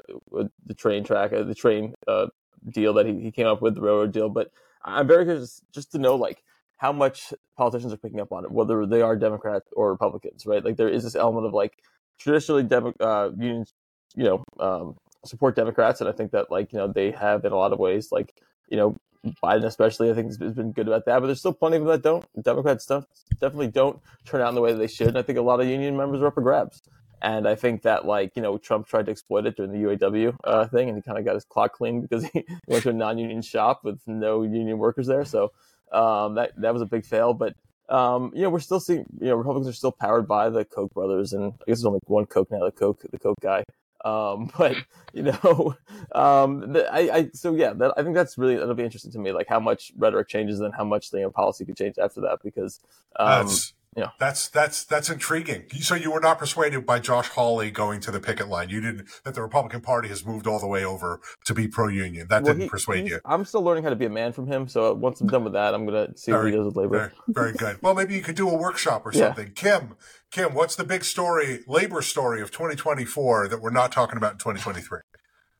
the 0.65 0.73
train 0.73 1.03
track 1.03 1.33
uh, 1.33 1.43
the 1.43 1.55
train 1.55 1.93
uh 2.07 2.27
deal 2.69 2.93
that 2.93 3.07
he, 3.07 3.19
he 3.19 3.31
came 3.31 3.47
up 3.47 3.61
with 3.61 3.75
the 3.75 3.81
railroad 3.81 4.11
deal, 4.11 4.29
but 4.29 4.51
I'm 4.83 5.07
very 5.07 5.25
curious 5.25 5.61
just 5.71 5.91
to 5.93 5.97
know 5.97 6.15
like 6.15 6.43
how 6.77 6.91
much 6.91 7.33
politicians 7.57 7.93
are 7.93 7.97
picking 7.97 8.19
up 8.19 8.31
on 8.31 8.43
it, 8.45 8.51
whether 8.51 8.85
they 8.85 9.01
are 9.01 9.15
Democrats 9.15 9.67
or 9.73 9.91
Republicans, 9.91 10.45
right? 10.45 10.63
Like 10.63 10.77
there 10.77 10.89
is 10.89 11.03
this 11.03 11.15
element 11.15 11.45
of 11.45 11.53
like 11.53 11.77
traditionally 12.19 12.63
Demo- 12.63 12.93
uh, 12.99 13.29
unions, 13.37 13.73
you 14.15 14.23
know, 14.23 14.43
um, 14.59 14.95
support 15.25 15.55
Democrats, 15.55 16.01
and 16.01 16.09
I 16.09 16.13
think 16.13 16.31
that 16.31 16.51
like 16.51 16.71
you 16.73 16.79
know 16.79 16.87
they 16.87 17.11
have 17.11 17.45
in 17.45 17.51
a 17.51 17.57
lot 17.57 17.73
of 17.73 17.79
ways 17.79 18.11
like 18.11 18.33
you 18.69 18.77
know 18.77 18.97
Biden 19.43 19.65
especially 19.65 20.09
I 20.09 20.13
think 20.13 20.27
has 20.27 20.37
been 20.37 20.71
good 20.71 20.87
about 20.87 21.05
that, 21.05 21.19
but 21.19 21.27
there's 21.27 21.39
still 21.39 21.53
plenty 21.53 21.77
of 21.77 21.83
them 21.83 21.91
that 21.91 22.01
don't. 22.01 22.25
Democrats 22.43 22.83
stuff 22.83 23.05
definitely 23.39 23.67
don't 23.67 23.99
turn 24.25 24.41
out 24.41 24.49
in 24.49 24.55
the 24.55 24.61
way 24.61 24.71
that 24.71 24.79
they 24.79 24.87
should. 24.87 25.09
And 25.09 25.17
I 25.17 25.21
think 25.21 25.37
a 25.37 25.43
lot 25.43 25.59
of 25.59 25.67
union 25.67 25.95
members 25.95 26.21
are 26.21 26.27
up 26.27 26.35
for 26.35 26.41
grabs. 26.41 26.81
And 27.21 27.47
I 27.47 27.53
think 27.53 27.83
that 27.83 28.05
like 28.05 28.35
you 28.35 28.41
know 28.41 28.57
Trump 28.57 28.87
tried 28.87 29.05
to 29.05 29.11
exploit 29.11 29.45
it 29.45 29.55
during 29.55 29.71
the 29.71 29.77
UAW 29.77 30.35
uh, 30.43 30.65
thing, 30.67 30.89
and 30.89 30.97
he 30.97 31.03
kind 31.03 31.19
of 31.19 31.25
got 31.25 31.35
his 31.35 31.45
clock 31.45 31.73
clean 31.73 32.01
because 32.01 32.25
he 32.25 32.43
went 32.67 32.83
to 32.83 32.89
a 32.89 32.93
non-union 32.93 33.43
shop 33.43 33.81
with 33.83 33.99
no 34.07 34.41
union 34.41 34.79
workers 34.79 35.05
there. 35.05 35.23
So 35.23 35.51
um, 35.91 36.35
that 36.35 36.59
that 36.59 36.73
was 36.73 36.81
a 36.81 36.87
big 36.87 37.05
fail. 37.05 37.35
But 37.35 37.55
um, 37.89 38.31
you 38.33 38.41
know 38.41 38.49
we're 38.49 38.59
still 38.59 38.79
seeing 38.79 39.05
you 39.19 39.27
know 39.27 39.35
Republicans 39.35 39.67
are 39.67 39.77
still 39.77 39.91
powered 39.91 40.27
by 40.27 40.49
the 40.49 40.65
Koch 40.65 40.91
brothers, 40.93 41.33
and 41.33 41.45
I 41.45 41.47
guess 41.49 41.59
there's 41.65 41.85
only 41.85 41.99
one 42.05 42.25
Koch 42.25 42.49
now, 42.49 42.65
the 42.65 42.71
Koch 42.71 43.01
the 43.11 43.19
Koch 43.19 43.37
guy. 43.39 43.65
Um, 44.03 44.51
but 44.57 44.75
you 45.13 45.23
know, 45.23 45.75
um, 46.13 46.73
the, 46.73 46.91
I, 46.91 47.17
I, 47.17 47.29
so 47.33 47.53
yeah, 47.55 47.73
that, 47.73 47.93
I 47.97 48.03
think 48.03 48.15
that's 48.15 48.37
really 48.37 48.57
that'll 48.57 48.75
be 48.75 48.83
interesting 48.83 49.11
to 49.11 49.19
me, 49.19 49.31
like 49.31 49.47
how 49.47 49.59
much 49.59 49.91
rhetoric 49.97 50.27
changes 50.27 50.59
and 50.59 50.73
how 50.73 50.83
much 50.83 51.11
the 51.11 51.19
you 51.19 51.23
know, 51.23 51.29
policy 51.31 51.65
could 51.65 51.77
change 51.77 51.97
after 51.97 52.21
that, 52.21 52.39
because 52.43 52.79
um, 53.17 53.47
that's 53.47 53.73
yeah, 53.95 54.11
that's 54.19 54.47
that's 54.47 54.85
that's 54.85 55.09
intriguing. 55.09 55.65
So 55.81 55.95
you 55.95 56.11
were 56.11 56.21
not 56.21 56.39
persuaded 56.39 56.85
by 56.85 56.99
Josh 56.99 57.27
Hawley 57.27 57.71
going 57.71 57.99
to 58.01 58.11
the 58.11 58.21
picket 58.21 58.47
line. 58.47 58.69
You 58.69 58.79
didn't 58.79 59.09
that 59.25 59.35
the 59.35 59.41
Republican 59.41 59.81
Party 59.81 60.07
has 60.07 60.25
moved 60.25 60.47
all 60.47 60.59
the 60.59 60.67
way 60.67 60.85
over 60.85 61.19
to 61.45 61.53
be 61.53 61.67
pro-union. 61.67 62.27
That 62.29 62.43
well, 62.43 62.53
didn't 62.53 62.63
he, 62.63 62.69
persuade 62.69 63.09
you. 63.09 63.19
I'm 63.25 63.43
still 63.43 63.61
learning 63.61 63.83
how 63.83 63.89
to 63.89 63.97
be 63.97 64.05
a 64.05 64.09
man 64.09 64.31
from 64.31 64.47
him. 64.47 64.69
So 64.69 64.93
once 64.93 65.19
I'm 65.19 65.27
done 65.27 65.43
with 65.43 65.53
that, 65.53 65.73
I'm 65.73 65.85
gonna 65.85 66.15
see 66.15 66.31
very, 66.31 66.45
what 66.45 66.51
he 66.51 66.57
does 66.57 66.65
with 66.67 66.77
labor. 66.77 66.97
Very, 66.97 67.11
very 67.27 67.51
good. 67.51 67.81
Well, 67.81 67.93
maybe 67.93 68.15
you 68.15 68.21
could 68.21 68.37
do 68.37 68.49
a 68.49 68.55
workshop 68.55 69.05
or 69.05 69.11
something. 69.11 69.47
Yeah. 69.47 69.53
Kim, 69.79 69.95
Kim, 70.31 70.53
what's 70.53 70.77
the 70.77 70.85
big 70.85 71.03
story, 71.03 71.59
labor 71.67 72.01
story 72.01 72.41
of 72.41 72.49
2024 72.51 73.49
that 73.49 73.61
we're 73.61 73.71
not 73.71 73.91
talking 73.91 74.15
about 74.15 74.33
in 74.33 74.37
2023? 74.37 74.99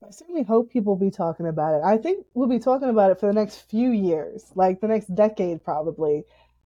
I 0.07 0.09
certainly 0.09 0.43
hope 0.43 0.71
people 0.71 0.95
will 0.95 1.05
be 1.05 1.11
talking 1.11 1.47
about 1.47 1.75
it. 1.75 1.81
I 1.83 1.97
think 1.97 2.25
we'll 2.33 2.47
be 2.47 2.59
talking 2.59 2.89
about 2.89 3.11
it 3.11 3.19
for 3.19 3.27
the 3.27 3.33
next 3.33 3.69
few 3.69 3.91
years, 3.91 4.45
like 4.55 4.79
the 4.79 4.87
next 4.87 5.13
decade 5.13 5.65
probably. 5.65 6.23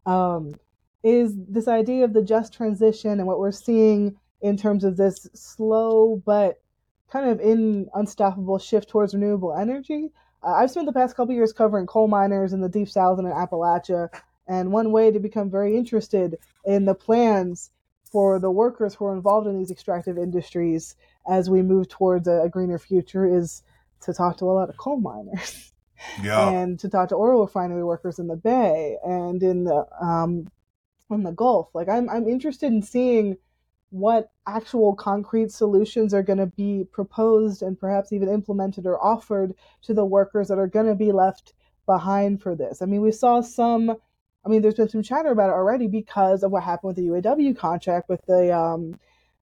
Um, 0.06 0.54
is 1.02 1.34
this 1.48 1.68
idea 1.68 2.04
of 2.04 2.12
the 2.12 2.22
just 2.22 2.52
transition 2.52 3.12
and 3.12 3.26
what 3.26 3.38
we're 3.38 3.52
seeing 3.52 4.16
in 4.40 4.56
terms 4.56 4.84
of 4.84 4.96
this 4.96 5.28
slow 5.34 6.22
but 6.24 6.60
kind 7.10 7.28
of 7.28 7.40
in 7.40 7.88
unstoppable 7.94 8.58
shift 8.58 8.88
towards 8.88 9.14
renewable 9.14 9.54
energy. 9.54 10.10
Uh, 10.42 10.54
I've 10.54 10.70
spent 10.70 10.86
the 10.86 10.92
past 10.92 11.14
couple 11.14 11.34
years 11.34 11.52
covering 11.52 11.86
coal 11.86 12.08
miners 12.08 12.52
in 12.52 12.60
the 12.60 12.68
deep 12.68 12.88
south 12.88 13.18
and 13.18 13.28
in 13.28 13.34
Appalachia, 13.34 14.08
and 14.48 14.72
one 14.72 14.92
way 14.92 15.10
to 15.10 15.20
become 15.20 15.50
very 15.50 15.76
interested 15.76 16.38
in 16.64 16.84
the 16.86 16.94
plans 16.94 17.70
for 18.10 18.38
the 18.38 18.50
workers 18.50 18.94
who 18.94 19.06
are 19.06 19.14
involved 19.14 19.46
in 19.46 19.58
these 19.58 19.70
extractive 19.70 20.18
industries 20.18 20.96
as 21.28 21.48
we 21.48 21.62
move 21.62 21.88
towards 21.88 22.26
a, 22.28 22.42
a 22.42 22.48
greener 22.48 22.78
future 22.78 23.26
is 23.26 23.62
to 24.00 24.12
talk 24.12 24.36
to 24.38 24.44
a 24.44 24.52
lot 24.52 24.68
of 24.68 24.76
coal 24.76 25.00
miners. 25.00 25.72
Yeah. 26.22 26.48
and 26.62 26.78
to 26.80 26.88
talk 26.88 27.10
to 27.10 27.14
oil 27.14 27.42
refinery 27.42 27.84
workers 27.84 28.18
in 28.18 28.26
the 28.26 28.36
Bay 28.36 28.96
and 29.04 29.42
in 29.42 29.64
the 29.64 29.86
um, 30.00 30.48
in 31.12 31.22
the 31.22 31.32
Gulf. 31.32 31.68
Like 31.74 31.88
I'm 31.88 32.08
I'm 32.10 32.28
interested 32.28 32.72
in 32.72 32.82
seeing 32.82 33.36
what 33.90 34.30
actual 34.46 34.94
concrete 34.94 35.52
solutions 35.52 36.14
are 36.14 36.22
going 36.22 36.38
to 36.38 36.46
be 36.46 36.84
proposed 36.92 37.62
and 37.62 37.78
perhaps 37.78 38.12
even 38.12 38.28
implemented 38.28 38.86
or 38.86 39.02
offered 39.04 39.54
to 39.82 39.92
the 39.92 40.04
workers 40.04 40.48
that 40.48 40.58
are 40.58 40.66
going 40.66 40.86
to 40.86 40.94
be 40.94 41.12
left 41.12 41.52
behind 41.84 42.42
for 42.42 42.54
this. 42.56 42.80
I 42.80 42.86
mean, 42.86 43.02
we 43.02 43.12
saw 43.12 43.42
some 43.42 43.96
I 44.44 44.48
mean, 44.48 44.62
there's 44.62 44.74
been 44.74 44.88
some 44.88 45.02
chatter 45.02 45.30
about 45.30 45.50
it 45.50 45.54
already 45.54 45.86
because 45.86 46.42
of 46.42 46.50
what 46.50 46.64
happened 46.64 46.96
with 46.96 46.96
the 46.96 47.08
UAW 47.12 47.56
contract 47.56 48.08
with 48.08 48.20
the 48.26 48.56
um, 48.56 48.98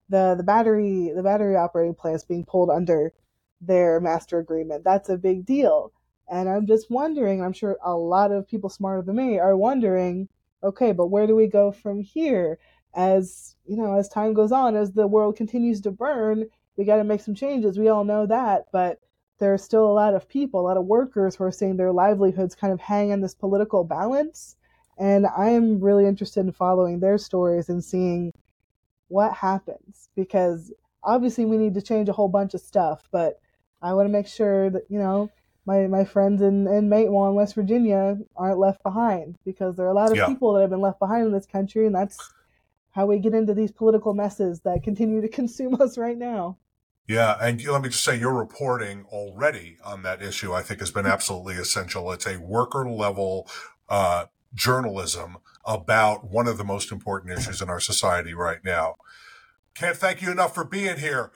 the 0.09 0.35
the 0.37 0.43
battery 0.43 1.11
the 1.15 1.23
battery 1.23 1.55
operating 1.55 1.95
plants 1.95 2.23
being 2.23 2.45
pulled 2.45 2.69
under 2.69 3.13
their 3.61 3.99
master 3.99 4.39
agreement. 4.39 4.83
That's 4.83 5.09
a 5.09 5.17
big 5.17 5.45
deal. 5.45 5.91
And 6.29 6.47
I'm 6.49 6.65
just 6.67 6.89
wondering, 6.89 7.43
I'm 7.43 7.53
sure 7.53 7.77
a 7.83 7.95
lot 7.95 8.31
of 8.31 8.47
people 8.47 8.69
smarter 8.69 9.01
than 9.01 9.15
me 9.15 9.39
are 9.39 9.57
wondering 9.57 10.29
okay, 10.63 10.91
but 10.91 11.07
where 11.07 11.27
do 11.27 11.35
we 11.35 11.47
go 11.47 11.71
from 11.71 12.01
here? 12.01 12.59
As 12.93 13.55
you 13.65 13.77
know, 13.77 13.97
as 13.97 14.09
time 14.09 14.33
goes 14.33 14.51
on, 14.51 14.75
as 14.75 14.91
the 14.91 15.07
world 15.07 15.35
continues 15.35 15.81
to 15.81 15.91
burn, 15.91 16.45
we 16.77 16.85
got 16.85 16.97
to 16.97 17.03
make 17.03 17.21
some 17.21 17.35
changes. 17.35 17.77
We 17.77 17.89
all 17.89 18.03
know 18.03 18.25
that, 18.25 18.65
but 18.71 18.99
there 19.39 19.53
are 19.53 19.57
still 19.57 19.87
a 19.87 19.93
lot 19.93 20.13
of 20.13 20.29
people, 20.29 20.59
a 20.59 20.67
lot 20.67 20.77
of 20.77 20.85
workers 20.85 21.35
who 21.35 21.43
are 21.43 21.51
seeing 21.51 21.77
their 21.77 21.91
livelihoods 21.91 22.55
kind 22.55 22.71
of 22.71 22.79
hang 22.79 23.11
on 23.11 23.21
this 23.21 23.33
political 23.33 23.83
balance. 23.83 24.55
And 24.99 25.25
I 25.25 25.49
am 25.49 25.79
really 25.79 26.05
interested 26.05 26.41
in 26.41 26.51
following 26.51 26.99
their 26.99 27.17
stories 27.17 27.69
and 27.69 27.83
seeing 27.83 28.31
what 29.07 29.33
happens 29.33 30.09
because 30.15 30.71
obviously 31.03 31.45
we 31.45 31.57
need 31.57 31.73
to 31.73 31.81
change 31.81 32.07
a 32.07 32.13
whole 32.13 32.27
bunch 32.27 32.53
of 32.53 32.61
stuff, 32.61 33.07
but 33.11 33.39
I 33.81 33.93
want 33.93 34.05
to 34.07 34.11
make 34.11 34.27
sure 34.27 34.69
that, 34.69 34.83
you 34.89 34.99
know, 34.99 35.31
my 35.65 35.87
my 35.87 36.03
friends 36.03 36.41
in 36.41 36.67
in 36.67 36.89
Matewan, 36.89 37.29
in 37.29 37.35
West 37.35 37.55
Virginia, 37.55 38.17
aren't 38.35 38.59
left 38.59 38.83
behind 38.83 39.37
because 39.45 39.75
there 39.75 39.85
are 39.85 39.91
a 39.91 39.93
lot 39.93 40.11
of 40.11 40.17
yeah. 40.17 40.27
people 40.27 40.53
that 40.53 40.61
have 40.61 40.69
been 40.69 40.81
left 40.81 40.99
behind 40.99 41.25
in 41.25 41.31
this 41.31 41.45
country, 41.45 41.85
and 41.85 41.95
that's 41.95 42.17
how 42.91 43.05
we 43.05 43.19
get 43.19 43.33
into 43.33 43.53
these 43.53 43.71
political 43.71 44.13
messes 44.13 44.61
that 44.61 44.83
continue 44.83 45.21
to 45.21 45.27
consume 45.39 45.79
us 45.81 45.97
right 45.97 46.17
now. 46.17 46.57
Yeah, 47.07 47.35
and 47.41 47.61
let 47.65 47.81
me 47.81 47.89
just 47.89 48.03
say 48.03 48.17
your 48.17 48.33
reporting 48.33 49.05
already 49.09 49.77
on 49.83 50.03
that 50.03 50.21
issue, 50.21 50.53
I 50.53 50.61
think, 50.61 50.79
has 50.79 50.91
been 50.91 51.05
absolutely 51.05 51.55
essential. 51.55 52.11
It's 52.11 52.27
a 52.27 52.37
worker 52.37 52.89
level 52.89 53.49
uh, 53.89 54.25
journalism 54.53 55.37
about 55.65 56.23
one 56.23 56.47
of 56.47 56.57
the 56.57 56.63
most 56.63 56.91
important 56.91 57.37
issues 57.37 57.61
in 57.61 57.69
our 57.69 57.79
society 57.79 58.33
right 58.33 58.63
now. 58.63 58.95
Can't 59.73 59.97
thank 59.97 60.21
you 60.21 60.31
enough 60.31 60.55
for 60.55 60.63
being 60.63 60.97
here. 60.97 61.31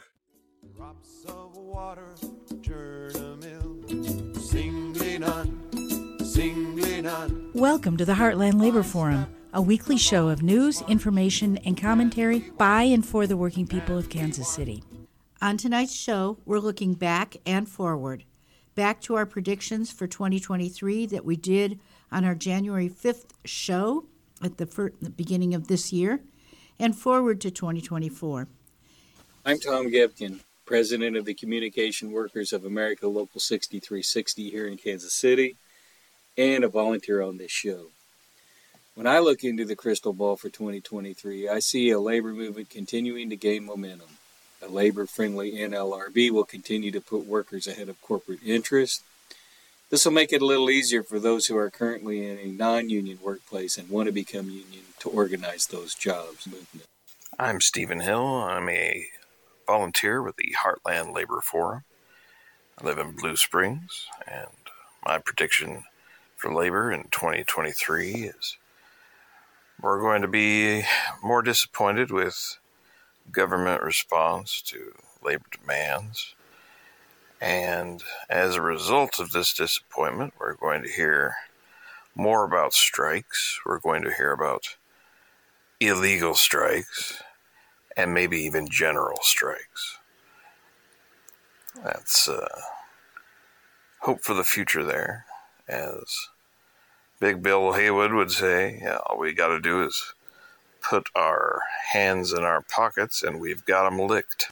Welcome 7.53 7.97
to 7.97 8.05
the 8.05 8.15
Heartland 8.15 8.59
Labor 8.59 8.81
Forum, 8.81 9.27
a 9.53 9.61
weekly 9.61 9.95
show 9.95 10.29
of 10.29 10.41
news, 10.41 10.81
information, 10.87 11.57
and 11.57 11.79
commentary 11.79 12.39
by 12.57 12.81
and 12.81 13.05
for 13.05 13.27
the 13.27 13.37
working 13.37 13.67
people 13.67 13.95
of 13.95 14.09
Kansas 14.09 14.47
City. 14.47 14.83
On 15.39 15.55
tonight's 15.55 15.93
show, 15.93 16.39
we're 16.45 16.57
looking 16.57 16.95
back 16.95 17.37
and 17.45 17.69
forward. 17.69 18.23
Back 18.73 19.01
to 19.01 19.13
our 19.13 19.27
predictions 19.27 19.91
for 19.91 20.07
2023 20.07 21.05
that 21.05 21.23
we 21.23 21.35
did 21.35 21.79
on 22.11 22.25
our 22.25 22.33
January 22.33 22.89
5th 22.89 23.25
show 23.43 24.05
at 24.41 24.57
the, 24.57 24.65
first, 24.65 24.95
the 24.99 25.11
beginning 25.11 25.53
of 25.53 25.67
this 25.67 25.93
year, 25.93 26.21
and 26.79 26.95
forward 26.95 27.39
to 27.41 27.51
2024. 27.51 28.47
I'm 29.45 29.59
Tom 29.59 29.91
Gebkin, 29.91 30.39
President 30.65 31.15
of 31.15 31.25
the 31.25 31.35
Communication 31.35 32.11
Workers 32.11 32.51
of 32.51 32.65
America 32.65 33.07
Local 33.07 33.39
6360 33.39 34.49
here 34.49 34.65
in 34.65 34.77
Kansas 34.77 35.13
City 35.13 35.55
and 36.37 36.63
a 36.63 36.67
volunteer 36.67 37.21
on 37.21 37.37
this 37.37 37.51
show. 37.51 37.87
When 38.95 39.07
I 39.07 39.19
look 39.19 39.43
into 39.43 39.65
the 39.65 39.75
crystal 39.75 40.13
ball 40.13 40.37
for 40.37 40.49
2023, 40.49 41.49
I 41.49 41.59
see 41.59 41.89
a 41.89 41.99
labor 41.99 42.33
movement 42.33 42.69
continuing 42.69 43.29
to 43.29 43.35
gain 43.35 43.65
momentum. 43.65 44.07
A 44.61 44.69
labor 44.69 45.05
friendly 45.05 45.53
NLRB 45.53 46.31
will 46.31 46.45
continue 46.45 46.91
to 46.91 47.01
put 47.01 47.25
workers 47.25 47.67
ahead 47.67 47.89
of 47.89 48.01
corporate 48.01 48.39
interests. 48.45 49.03
This 49.89 50.05
will 50.05 50.13
make 50.13 50.33
it 50.33 50.41
a 50.41 50.45
little 50.45 50.69
easier 50.69 51.03
for 51.03 51.19
those 51.19 51.47
who 51.47 51.57
are 51.57 51.69
currently 51.69 52.25
in 52.25 52.37
a 52.39 52.47
non 52.47 52.89
union 52.89 53.19
workplace 53.21 53.77
and 53.77 53.89
want 53.89 54.07
to 54.07 54.11
become 54.11 54.49
union 54.49 54.83
to 54.99 55.09
organize 55.09 55.67
those 55.67 55.93
jobs. 55.93 56.47
Movement. 56.47 56.85
I'm 57.37 57.59
Stephen 57.59 57.99
Hill. 57.99 58.25
I'm 58.25 58.69
a 58.69 59.07
volunteer 59.67 60.23
with 60.23 60.37
the 60.37 60.55
Heartland 60.63 61.13
Labor 61.13 61.41
Forum. 61.41 61.83
I 62.81 62.85
live 62.85 62.97
in 62.97 63.11
Blue 63.11 63.35
Springs, 63.35 64.07
and 64.25 64.47
my 65.05 65.17
prediction 65.17 65.83
for 66.35 66.53
labor 66.53 66.91
in 66.91 67.03
2023 67.11 68.11
is 68.13 68.57
we're 69.81 69.99
going 69.99 70.21
to 70.21 70.27
be 70.27 70.83
more 71.23 71.41
disappointed 71.41 72.11
with 72.11 72.57
government 73.31 73.81
response 73.81 74.61
to 74.61 74.93
labor 75.23 75.45
demands. 75.59 76.35
And 77.41 78.01
as 78.29 78.55
a 78.55 78.61
result 78.61 79.19
of 79.19 79.31
this 79.31 79.53
disappointment, 79.53 80.33
we're 80.39 80.55
going 80.55 80.83
to 80.83 80.89
hear 80.89 81.35
more 82.15 82.45
about 82.45 82.73
strikes. 82.73 83.59
We're 83.65 83.79
going 83.79 84.03
to 84.03 84.13
hear 84.13 84.31
about 84.31 84.77
illegal 85.79 86.33
strikes, 86.35 87.21
and 87.97 88.13
maybe 88.13 88.39
even 88.39 88.69
general 88.69 89.19
strikes. 89.21 89.99
That's 91.83 92.29
uh, 92.29 92.47
hope 93.99 94.21
for 94.21 94.33
the 94.33 94.45
future 94.45 94.83
there, 94.83 95.25
as 95.67 96.29
Big 97.19 97.41
Bill 97.41 97.73
Haywood 97.73 98.13
would 98.13 98.31
say. 98.31 98.79
Yeah, 98.81 98.97
all 99.05 99.17
we 99.17 99.33
got 99.33 99.49
to 99.49 99.59
do 99.59 99.83
is 99.83 100.13
put 100.81 101.07
our 101.15 101.61
hands 101.91 102.33
in 102.33 102.43
our 102.43 102.61
pockets 102.61 103.23
and 103.23 103.39
we've 103.39 103.65
got 103.65 103.87
'em 103.87 103.99
licked. 103.99 104.51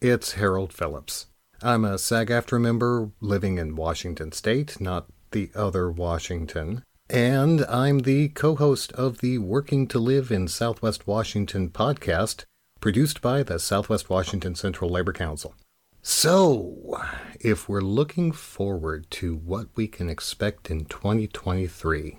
It's 0.00 0.32
Harold 0.32 0.72
Phillips. 0.72 1.26
I'm 1.62 1.84
a 1.84 1.98
SAG 1.98 2.30
AFTRA 2.30 2.60
member 2.60 3.10
living 3.20 3.58
in 3.58 3.76
Washington 3.76 4.32
State, 4.32 4.80
not 4.80 5.06
the 5.30 5.50
other 5.54 5.90
Washington. 5.90 6.84
And 7.08 7.64
I'm 7.66 8.00
the 8.00 8.28
co 8.28 8.54
host 8.54 8.92
of 8.92 9.18
the 9.18 9.38
Working 9.38 9.86
to 9.88 9.98
Live 9.98 10.30
in 10.30 10.48
Southwest 10.48 11.06
Washington 11.06 11.68
podcast, 11.68 12.44
produced 12.80 13.20
by 13.20 13.42
the 13.42 13.58
Southwest 13.58 14.08
Washington 14.08 14.54
Central 14.54 14.90
Labor 14.90 15.12
Council. 15.12 15.54
So, 16.02 16.98
if 17.40 17.68
we're 17.68 17.82
looking 17.82 18.32
forward 18.32 19.10
to 19.10 19.36
what 19.36 19.68
we 19.74 19.86
can 19.86 20.08
expect 20.08 20.70
in 20.70 20.86
2023, 20.86 22.16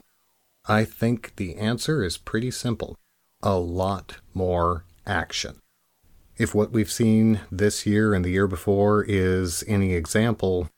I 0.67 0.85
think 0.85 1.35
the 1.37 1.55
answer 1.55 2.03
is 2.03 2.17
pretty 2.17 2.51
simple 2.51 2.95
a 3.43 3.57
lot 3.57 4.17
more 4.33 4.85
action. 5.07 5.59
If 6.37 6.53
what 6.53 6.71
we've 6.71 6.91
seen 6.91 7.41
this 7.51 7.85
year 7.85 8.13
and 8.13 8.23
the 8.23 8.29
year 8.29 8.47
before 8.47 9.03
is 9.03 9.63
any 9.67 9.93
example, 9.93 10.69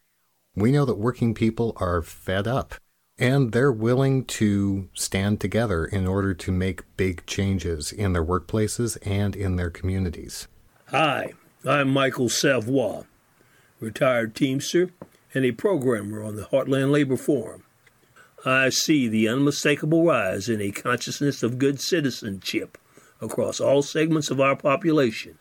we 0.56 0.72
know 0.72 0.86
that 0.86 0.96
working 0.96 1.34
people 1.34 1.74
are 1.78 2.02
fed 2.02 2.48
up 2.48 2.76
and 3.18 3.52
they're 3.52 3.72
willing 3.72 4.26
to 4.26 4.90
stand 4.94 5.40
together 5.40 5.86
in 5.86 6.08
order 6.08 6.34
to 6.34 6.52
make 6.52 6.98
big 6.98 7.26
changes 7.26 7.92
in 7.92 8.14
their 8.14 8.26
workplaces 8.26 8.98
and 9.06 9.36
in 9.36 9.58
their 9.58 9.70
communities. 9.70 10.48
Hi, 10.88 11.34
I'm 11.66 11.92
Michael 11.92 12.28
Savoy, 12.28 13.04
retired 13.80 14.36
Teamster 14.36 14.90
and 15.34 15.46
a 15.46 15.54
programmer 15.54 16.22
on 16.22 16.36
the 16.36 16.44
Heartland 16.44 16.92
Labor 16.92 17.16
Forum. 17.16 17.64
I 18.46 18.68
see 18.68 19.08
the 19.08 19.30
unmistakable 19.30 20.04
rise 20.04 20.50
in 20.50 20.60
a 20.60 20.72
consciousness 20.72 21.42
of 21.42 21.60
good 21.60 21.80
citizenship 21.80 22.78
across 23.22 23.62
all 23.62 23.82
segments 23.82 24.30
of 24.30 24.42
our 24.42 24.58
population, 24.58 25.38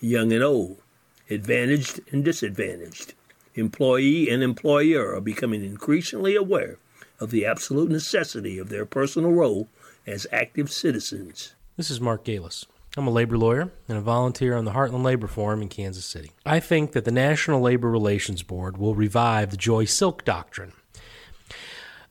young 0.00 0.32
and 0.32 0.42
old, 0.42 0.80
advantaged 1.28 2.00
and 2.10 2.24
disadvantaged. 2.24 3.12
Employee 3.54 4.30
and 4.30 4.42
employer 4.42 5.14
are 5.14 5.20
becoming 5.20 5.62
increasingly 5.62 6.34
aware 6.34 6.78
of 7.20 7.30
the 7.30 7.44
absolute 7.44 7.90
necessity 7.90 8.56
of 8.56 8.70
their 8.70 8.86
personal 8.86 9.32
role 9.32 9.68
as 10.06 10.26
active 10.32 10.72
citizens. 10.72 11.52
This 11.76 11.90
is 11.90 12.00
Mark 12.00 12.24
Galis. 12.24 12.64
I'm 12.96 13.06
a 13.06 13.10
labor 13.10 13.38
lawyer 13.38 13.72
and 13.88 13.96
a 13.96 14.02
volunteer 14.02 14.54
on 14.54 14.66
the 14.66 14.72
Heartland 14.72 15.02
Labor 15.02 15.26
Forum 15.26 15.62
in 15.62 15.68
Kansas 15.68 16.04
City. 16.04 16.32
I 16.44 16.60
think 16.60 16.92
that 16.92 17.06
the 17.06 17.10
National 17.10 17.60
Labor 17.60 17.90
Relations 17.90 18.42
Board 18.42 18.76
will 18.76 18.94
revive 18.94 19.50
the 19.50 19.56
Joy 19.56 19.86
Silk 19.86 20.24
Doctrine. 20.26 20.72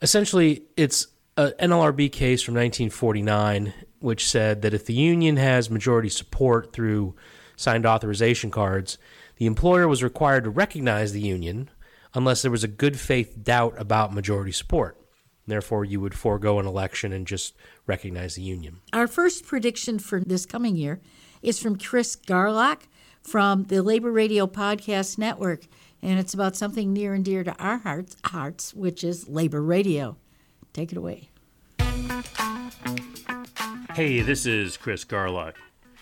Essentially, 0.01 0.63
it's 0.75 1.07
an 1.38 1.53
NLRB 1.59 2.11
case 2.11 2.41
from 2.41 2.55
1949 2.55 3.73
which 4.01 4.27
said 4.27 4.63
that 4.63 4.73
if 4.73 4.85
the 4.85 4.93
union 4.93 5.38
has 5.38 5.69
majority 5.69 6.09
support 6.09 6.73
through 6.73 7.15
signed 7.55 7.85
authorization 7.85 8.50
cards, 8.51 8.97
the 9.38 9.45
employer 9.45 9.88
was 9.88 10.03
required 10.03 10.43
to 10.43 10.50
recognize 10.50 11.13
the 11.13 11.21
union 11.21 11.69
unless 12.13 12.41
there 12.41 12.51
was 12.51 12.63
a 12.63 12.67
good 12.67 13.00
faith 13.00 13.43
doubt 13.43 13.75
about 13.77 14.13
majority 14.13 14.51
support. 14.51 14.97
Therefore, 15.48 15.83
you 15.83 16.00
would 16.00 16.13
forego 16.13 16.60
an 16.60 16.65
election 16.65 17.12
and 17.12 17.25
just 17.25 17.55
recognize 17.88 18.36
the 18.36 18.41
union. 18.41 18.81
Our 18.93 19.07
first 19.07 19.45
prediction 19.45 20.00
for 20.00 20.19
this 20.19 20.45
coming 20.45 20.75
year 20.75 21.01
is 21.41 21.60
from 21.60 21.77
Chris 21.77 22.15
Garlock 22.15 22.83
from 23.21 23.65
the 23.65 23.81
Labor 23.81 24.12
Radio 24.12 24.48
Podcast 24.48 25.17
Network, 25.17 25.62
and 26.01 26.19
it's 26.19 26.33
about 26.33 26.55
something 26.55 26.93
near 26.93 27.13
and 27.13 27.25
dear 27.25 27.43
to 27.43 27.55
our 27.57 27.77
hearts, 27.77 28.15
hearts 28.25 28.74
which 28.74 29.03
is 29.03 29.27
labor 29.27 29.62
radio. 29.62 30.17
Take 30.74 30.91
it 30.91 30.98
away. 30.98 31.29
Hey, 33.94 34.22
this 34.22 34.46
is 34.46 34.77
Chris 34.77 35.03
Garlock. 35.03 35.55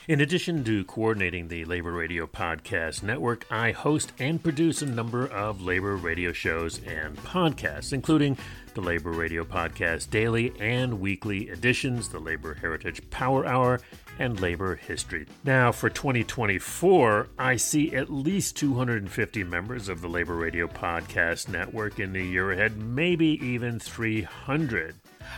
In 0.08 0.22
addition 0.22 0.64
to 0.64 0.84
coordinating 0.86 1.50
the 1.50 1.66
Labor 1.66 1.92
Radio 1.92 2.26
Podcast 2.26 3.04
Network, 3.04 3.46
I 3.52 3.72
host 3.72 4.12
and 4.18 4.42
produce 4.42 4.82
a 4.82 4.88
number 4.88 5.28
of 5.28 5.62
labor 5.62 5.96
radio 5.96 6.32
shows 6.32 6.82
and 6.84 7.16
podcasts, 7.18 7.94
including 7.94 8.36
the 8.74 8.82
Labor 8.82 9.12
Radio 9.12 9.44
Podcast 9.44 10.10
Daily 10.10 10.54
and 10.60 11.00
Weekly 11.00 11.50
editions, 11.50 12.10
the 12.10 12.20
Labor 12.20 12.54
Heritage 12.54 13.10
Power 13.10 13.46
Hour, 13.46 13.80
and 14.20 14.40
Labor 14.40 14.76
History. 14.76 15.26
Now, 15.44 15.72
for 15.72 15.90
2024, 15.90 17.30
I 17.38 17.56
see 17.56 17.96
at 17.96 18.12
least 18.12 18.58
250 18.58 19.44
members 19.44 19.90
of 19.90 20.02
the 20.02 20.10
Labor 20.10 20.36
Radio 20.36 20.68
Podcast 20.68 21.48
Network 21.48 22.00
in 22.00 22.14
the 22.14 22.24
year 22.24 22.52
ahead, 22.52 22.78
maybe 22.78 23.40
even 23.46 23.80
300. 23.80 24.96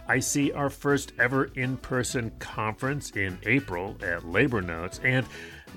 I 0.08 0.20
see 0.20 0.52
our 0.52 0.70
first 0.70 1.14
ever 1.20 1.46
in 1.56 1.78
person 1.78 2.32
conference 2.40 3.12
in 3.12 3.38
April 3.46 3.98
at 4.02 4.28
Labor 4.28 4.62
Notes, 4.62 5.00
and 5.04 5.26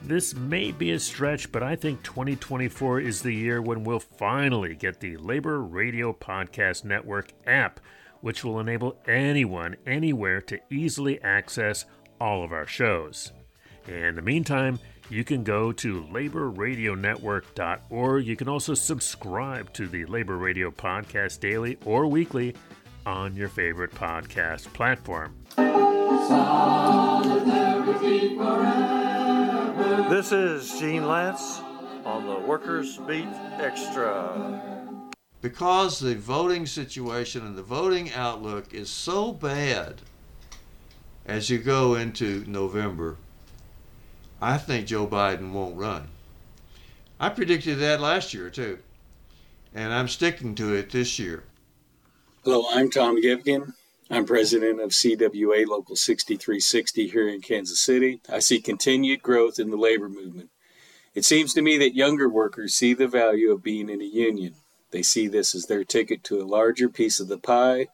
this 0.03 0.35
may 0.35 0.73
be 0.73 0.91
a 0.93 0.99
stretch, 0.99 1.53
but 1.53 1.63
I 1.63 1.77
think 1.77 2.03
2024 2.03 3.01
is 3.01 3.23
the 3.23 3.33
year 3.33 3.63
when 3.63 3.85
we'll 3.85 4.01
finally 4.01 4.75
get 4.75 5.01
the 5.01 5.17
Labor 5.17 5.63
Radio 5.63 6.13
Podcast 6.13 6.85
Network 6.85 7.33
app, 7.47 7.81
which 8.21 8.45
will 8.45 8.61
enable 8.61 8.99
anyone, 9.07 9.77
anywhere 9.87 10.43
to 10.43 10.61
easily 10.71 11.23
access 11.23 11.87
all 12.21 12.45
of 12.45 12.53
our 12.53 12.67
shows. 12.67 13.33
In 13.89 14.15
the 14.15 14.23
meantime, 14.23 14.79
you 15.11 15.25
can 15.25 15.45
go 15.45 15.71
to 15.73 16.05
laborradionetwork.org. 16.05 18.27
You 18.27 18.37
can 18.37 18.49
also 18.49 18.73
subscribe 18.75 19.73
to 19.75 19.87
the 19.87 20.07
Labor 20.07 20.39
Radio 20.39 20.71
Podcast 20.71 21.41
daily 21.41 21.77
or 21.85 22.07
weekly 22.07 22.55
on 23.07 23.37
your 23.37 23.49
favorite 23.49 23.93
podcast 23.93 24.73
platform. 24.73 25.35
This 29.85 30.33
is 30.33 30.81
Gene 30.81 31.03
Lantz 31.03 31.63
on 32.07 32.27
the 32.27 32.39
Workers 32.39 32.97
Beat 33.07 33.29
Extra. 33.59 35.03
Because 35.43 35.99
the 35.99 36.15
voting 36.15 36.65
situation 36.65 37.47
and 37.47 37.55
the 37.55 37.63
voting 37.63 38.11
outlook 38.15 38.73
is 38.73 38.89
so 38.89 39.31
bad 39.31 39.97
as 41.27 41.51
you 41.51 41.59
go 41.59 41.97
into 41.97 42.47
November, 42.47 43.19
I 44.41 44.57
think 44.57 44.87
Joe 44.87 45.07
Biden 45.07 45.53
won't 45.53 45.77
run. 45.77 46.09
I 47.21 47.29
predicted 47.29 47.79
that 47.81 48.01
last 48.01 48.33
year 48.33 48.49
too, 48.49 48.79
and 49.75 49.93
I'm 49.93 50.09
sticking 50.09 50.55
to 50.55 50.73
it 50.73 50.93
this 50.93 51.19
year. 51.19 51.45
Hello, 52.43 52.65
I'm 52.73 52.89
Tom 52.91 53.21
Givkin. 53.21 53.75
I'm 54.11 54.27
president 54.27 54.81
of 54.81 54.91
CWA 54.91 55.67
Local 55.67 55.97
6360 55.97 57.09
here 57.09 57.29
in 57.29 57.41
Kansas 57.41 57.81
City. 57.81 58.21
I 58.31 58.39
see 58.39 58.61
continued 58.61 59.23
growth 59.23 59.59
in 59.59 59.71
the 59.71 59.79
labor 59.79 60.11
movement. 60.11 60.51
It 61.15 61.25
seems 61.25 61.55
to 61.55 61.63
me 61.63 61.79
that 61.79 61.95
younger 61.95 62.29
workers 62.29 62.75
see 62.75 62.93
the 62.93 63.09
value 63.09 63.51
of 63.51 63.63
being 63.63 63.89
in 63.89 64.03
a 64.03 64.05
union. 64.05 64.57
They 64.91 65.03
see 65.03 65.27
this 65.27 65.55
as 65.55 65.67
their 65.67 65.85
ticket 65.85 66.23
to 66.25 66.41
a 66.41 66.45
larger 66.45 66.89
piece 66.91 67.19
of 67.19 67.29
the 67.29 67.39
pie, 67.39 67.87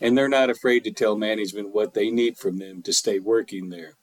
and 0.00 0.16
they're 0.16 0.28
not 0.28 0.48
afraid 0.48 0.84
to 0.84 0.92
tell 0.92 1.16
management 1.16 1.74
what 1.74 1.92
they 1.92 2.10
need 2.10 2.38
from 2.38 2.58
them 2.58 2.80
to 2.82 2.92
stay 2.92 3.18
working 3.18 3.70
there. 3.70 3.94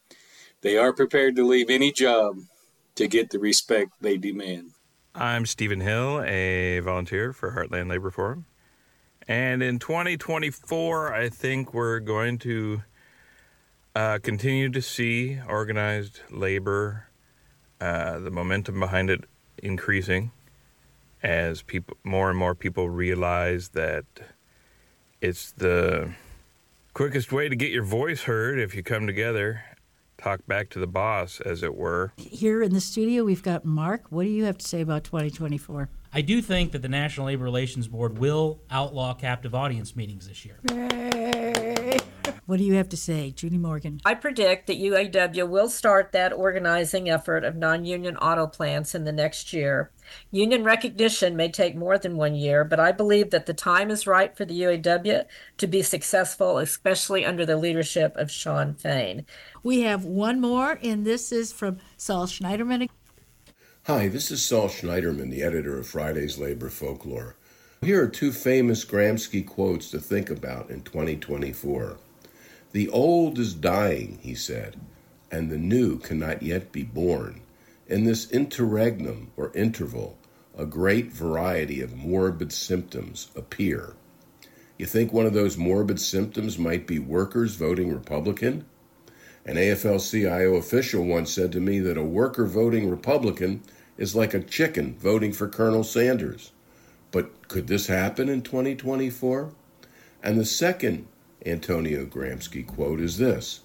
They 0.62 0.78
are 0.78 0.91
prepared 0.91 1.38
to 1.38 1.48
leave 1.48 1.70
any 1.70 1.91
job 1.91 2.36
to 2.96 3.08
get 3.08 3.30
the 3.30 3.39
respect 3.39 3.91
they 4.02 4.18
demand. 4.18 4.72
I'm 5.13 5.46
Stephen 5.46 5.80
Hill, 5.80 6.22
a 6.26 6.80
volunteer 6.82 7.32
for 7.32 7.54
Heartland 7.54 7.89
Labor 7.89 8.12
Forum. 8.12 8.46
And 9.28 9.64
in 9.64 9.80
2024, 9.80 11.14
I 11.14 11.30
think 11.30 11.74
we're 11.74 12.00
going 12.00 12.38
to 12.40 12.84
uh, 13.96 14.20
continue 14.22 14.70
to 14.70 14.82
see 14.82 15.40
organized 15.48 16.20
labor, 16.30 17.08
uh, 17.82 18.20
the 18.20 18.30
momentum 18.30 18.80
behind 18.80 19.10
it 19.10 19.24
increasing 19.64 20.32
as 21.24 21.64
people, 21.64 21.98
more 22.04 22.30
and 22.30 22.38
more 22.38 22.54
people 22.54 22.90
realize 22.90 23.70
that 23.70 24.06
it's 25.22 25.52
the 25.54 26.14
quickest 26.94 27.32
way 27.32 27.50
to 27.50 27.56
get 27.56 27.72
your 27.72 27.84
voice 27.84 28.24
heard 28.24 28.60
if 28.60 28.76
you 28.76 28.84
come 28.84 29.08
together, 29.08 29.64
talk 30.20 30.46
back 30.46 30.70
to 30.70 30.80
the 30.80 30.88
boss, 30.88 31.42
as 31.42 31.64
it 31.64 31.76
were. 31.76 32.14
Here 32.18 32.62
in 32.62 32.74
the 32.74 32.82
studio, 32.82 33.24
we've 33.24 33.42
got 33.42 33.66
Mark. 33.66 34.04
What 34.12 34.24
do 34.24 34.30
you 34.30 34.44
have 34.44 34.60
to 34.60 34.68
say 34.68 34.82
about 34.82 35.04
2024? 35.04 35.90
I 36.15 36.21
do 36.21 36.41
think 36.41 36.71
that 36.71 36.82
the 36.82 36.88
National 36.88 37.25
Labor 37.25 37.43
Relations 37.43 37.89
Board 37.89 38.19
will 38.19 38.62
outlaw 38.71 39.13
captive 39.13 39.54
audience 39.54 39.97
meetings 39.97 40.30
this 40.30 40.45
year. 40.45 40.62
What 42.45 42.58
do 42.58 42.63
you 42.63 42.75
have 42.75 42.88
to 42.89 42.95
say, 42.95 43.32
Judy 43.32 43.58
Morgan? 43.58 43.99
I 44.06 44.13
predict 44.13 44.67
that 44.67 44.80
UAW 44.80 45.49
will 45.49 45.67
start 45.67 46.13
that 46.13 46.32
organizing 46.32 47.10
effort 47.10 47.43
of 47.43 47.58
non 47.58 47.84
union 47.84 48.15
auto 48.15 48.47
plants 48.47 48.95
in 48.95 49.04
the 49.04 49.12
next 49.12 49.51
year. 49.51 49.91
Union 50.32 50.63
recognition 50.63 51.36
may 51.36 51.51
take 51.51 51.75
more 51.75 51.97
than 51.97 52.15
one 52.15 52.36
year, 52.36 52.63
but 52.63 52.80
I 52.80 52.93
believe 52.93 53.32
that 53.32 53.45
the 53.45 53.54
time 53.54 53.91
is 53.91 54.08
right 54.08 54.38
for 54.38 54.45
the 54.45 54.62
UAW 54.62 55.25
to 55.58 55.67
be 55.67 55.82
successful, 55.82 56.60
especially 56.60 57.25
under 57.25 57.45
the 57.45 57.58
leadership 57.58 58.15
of 58.15 58.32
Shawn 58.32 58.73
Fain. 58.75 59.25
We 59.63 59.82
have 59.82 60.06
one 60.06 60.39
more, 60.39 60.80
and 60.82 61.06
this 61.06 61.34
is 61.34 61.51
from 61.51 61.80
Saul 61.97 62.25
Schniderman. 62.25 62.88
Hi, 63.88 64.08
this 64.08 64.32
is 64.32 64.43
Saul 64.43 64.67
Schniderman, 64.67 65.30
the 65.30 65.43
editor 65.43 65.78
of 65.78 65.86
Friday's 65.86 66.39
Labor 66.39 66.71
Folklore. 66.71 67.36
Here 67.82 68.02
are 68.02 68.08
two 68.08 68.32
famous 68.32 68.84
Gramsci 68.84 69.45
quotes 69.45 69.91
to 69.91 70.00
think 70.00 70.32
about 70.32 70.71
in 70.71 70.82
2024. 70.82 71.98
The 72.71 72.89
old 72.89 73.38
is 73.38 73.54
dying, 73.54 74.17
he 74.24 74.34
said, 74.34 74.82
and 75.30 75.52
the 75.52 75.60
new 75.60 76.00
cannot 76.00 76.41
yet 76.41 76.71
be 76.71 76.82
born. 76.82 77.41
In 77.86 78.06
this 78.06 78.28
interregnum 78.32 79.30
or 79.38 79.52
interval, 79.54 80.17
a 80.58 80.65
great 80.65 81.13
variety 81.13 81.80
of 81.80 81.95
morbid 81.95 82.52
symptoms 82.52 83.30
appear. 83.36 83.93
You 84.80 84.88
think 84.88 85.13
one 85.13 85.28
of 85.28 85.34
those 85.34 85.60
morbid 85.60 86.00
symptoms 86.00 86.58
might 86.58 86.88
be 86.88 86.98
workers 86.98 87.54
voting 87.54 87.93
Republican? 87.93 88.65
An 89.47 89.58
AFL 89.58 89.99
CIO 90.10 90.55
official 90.55 91.05
once 91.05 91.31
said 91.31 91.51
to 91.51 91.60
me 91.60 91.79
that 91.79 91.97
a 91.97 92.03
worker 92.03 92.45
voting 92.45 92.89
Republican 92.89 93.62
is 93.95 94.15
like 94.15 94.34
a 94.34 94.39
chicken 94.39 94.95
voting 94.97 95.31
for 95.31 95.47
Colonel 95.47 95.84
Sanders. 95.84 96.51
But 97.12 97.47
could 97.47 97.67
this 97.67 97.86
happen 97.86 98.27
in 98.27 98.41
2024? 98.41 99.51
And 100.23 100.39
the 100.39 100.45
second 100.45 101.08
Antonio 101.45 102.05
Gramsci 102.05 102.65
quote 102.65 102.99
is 102.99 103.19
this 103.19 103.60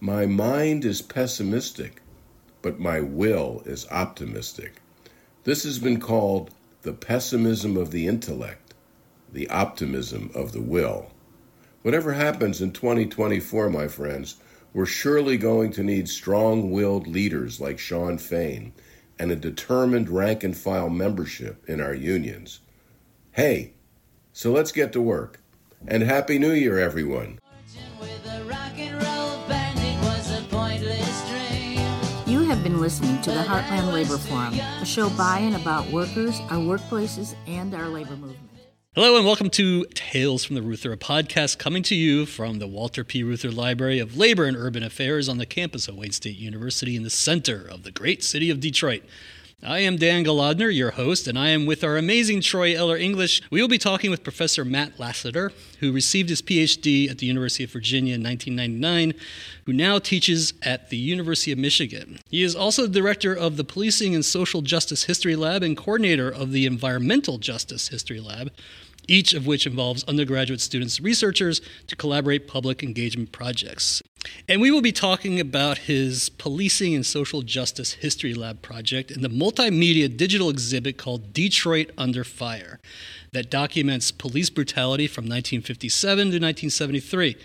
My 0.00 0.26
mind 0.26 0.84
is 0.84 1.00
pessimistic, 1.00 2.02
but 2.60 2.80
my 2.80 3.00
will 3.00 3.62
is 3.64 3.86
optimistic. 3.92 4.82
This 5.44 5.62
has 5.62 5.78
been 5.78 6.00
called 6.00 6.50
the 6.82 6.92
pessimism 6.92 7.76
of 7.76 7.92
the 7.92 8.08
intellect, 8.08 8.74
the 9.32 9.48
optimism 9.50 10.32
of 10.34 10.50
the 10.50 10.60
will. 10.60 11.12
Whatever 11.82 12.12
happens 12.12 12.60
in 12.60 12.72
2024, 12.72 13.70
my 13.70 13.86
friends, 13.86 14.36
we're 14.74 14.86
surely 14.86 15.36
going 15.36 15.70
to 15.72 15.82
need 15.82 16.08
strong 16.08 16.70
willed 16.70 17.06
leaders 17.06 17.60
like 17.60 17.78
Shawn 17.78 18.18
Fain 18.18 18.72
and 19.18 19.30
a 19.30 19.36
determined 19.36 20.08
rank 20.08 20.42
and 20.42 20.56
file 20.56 20.88
membership 20.88 21.62
in 21.68 21.80
our 21.80 21.94
unions. 21.94 22.60
Hey, 23.32 23.74
so 24.32 24.50
let's 24.50 24.72
get 24.72 24.92
to 24.94 25.00
work. 25.00 25.40
And 25.86 26.02
Happy 26.02 26.38
New 26.38 26.52
Year, 26.52 26.78
everyone. 26.78 27.38
You 32.26 32.40
have 32.44 32.62
been 32.62 32.80
listening 32.80 33.20
to 33.22 33.30
the 33.30 33.42
Heartland 33.42 33.92
Labor 33.92 34.16
Forum, 34.16 34.54
a 34.54 34.86
show 34.86 35.10
by 35.10 35.38
and 35.40 35.56
about 35.56 35.90
workers, 35.90 36.40
our 36.50 36.58
workplaces, 36.58 37.34
and 37.46 37.74
our 37.74 37.88
labor 37.88 38.16
movement. 38.16 38.51
Hello 38.94 39.16
and 39.16 39.24
welcome 39.24 39.48
to 39.48 39.86
Tales 39.94 40.44
from 40.44 40.54
the 40.54 40.60
Reuther, 40.60 40.92
a 40.92 40.98
podcast 40.98 41.56
coming 41.56 41.82
to 41.84 41.94
you 41.94 42.26
from 42.26 42.58
the 42.58 42.66
Walter 42.66 43.04
P. 43.04 43.22
Reuther 43.22 43.50
Library 43.50 43.98
of 43.98 44.18
Labor 44.18 44.44
and 44.44 44.54
Urban 44.54 44.82
Affairs 44.82 45.30
on 45.30 45.38
the 45.38 45.46
campus 45.46 45.88
of 45.88 45.96
Wayne 45.96 46.10
State 46.10 46.36
University 46.36 46.94
in 46.94 47.02
the 47.02 47.08
center 47.08 47.66
of 47.66 47.84
the 47.84 47.90
great 47.90 48.22
city 48.22 48.50
of 48.50 48.60
Detroit. 48.60 49.02
I 49.64 49.78
am 49.78 49.96
Dan 49.96 50.24
Golodner, 50.24 50.74
your 50.74 50.90
host, 50.90 51.28
and 51.28 51.38
I 51.38 51.50
am 51.50 51.66
with 51.66 51.84
our 51.84 51.96
amazing 51.96 52.40
Troy 52.40 52.76
Eller 52.76 52.96
English. 52.96 53.40
We 53.48 53.60
will 53.60 53.68
be 53.68 53.78
talking 53.78 54.10
with 54.10 54.24
Professor 54.24 54.64
Matt 54.64 54.98
Lassiter, 54.98 55.52
who 55.78 55.92
received 55.92 56.30
his 56.30 56.42
PhD 56.42 57.08
at 57.08 57.18
the 57.18 57.26
University 57.26 57.62
of 57.62 57.70
Virginia 57.70 58.16
in 58.16 58.24
1999, 58.24 59.14
who 59.64 59.72
now 59.72 60.00
teaches 60.00 60.52
at 60.62 60.90
the 60.90 60.96
University 60.96 61.52
of 61.52 61.60
Michigan. 61.60 62.18
He 62.28 62.42
is 62.42 62.56
also 62.56 62.88
director 62.88 63.32
of 63.32 63.56
the 63.56 63.62
Policing 63.62 64.16
and 64.16 64.24
Social 64.24 64.62
Justice 64.62 65.04
History 65.04 65.36
Lab 65.36 65.62
and 65.62 65.76
coordinator 65.76 66.28
of 66.28 66.50
the 66.50 66.66
Environmental 66.66 67.38
Justice 67.38 67.86
History 67.86 68.18
Lab 68.18 68.50
each 69.08 69.34
of 69.34 69.46
which 69.46 69.66
involves 69.66 70.04
undergraduate 70.04 70.60
students 70.60 71.00
researchers 71.00 71.60
to 71.86 71.96
collaborate 71.96 72.46
public 72.46 72.82
engagement 72.82 73.32
projects. 73.32 74.02
And 74.48 74.60
we 74.60 74.70
will 74.70 74.82
be 74.82 74.92
talking 74.92 75.40
about 75.40 75.78
his 75.78 76.28
Policing 76.28 76.94
and 76.94 77.04
Social 77.04 77.42
Justice 77.42 77.94
History 77.94 78.34
Lab 78.34 78.62
project 78.62 79.10
and 79.10 79.24
the 79.24 79.28
multimedia 79.28 80.14
digital 80.14 80.48
exhibit 80.48 80.96
called 80.96 81.32
Detroit 81.32 81.90
Under 81.98 82.22
Fire 82.22 82.78
that 83.32 83.50
documents 83.50 84.12
police 84.12 84.50
brutality 84.50 85.06
from 85.06 85.24
1957 85.24 86.16
to 86.16 86.26
1973. 86.26 87.36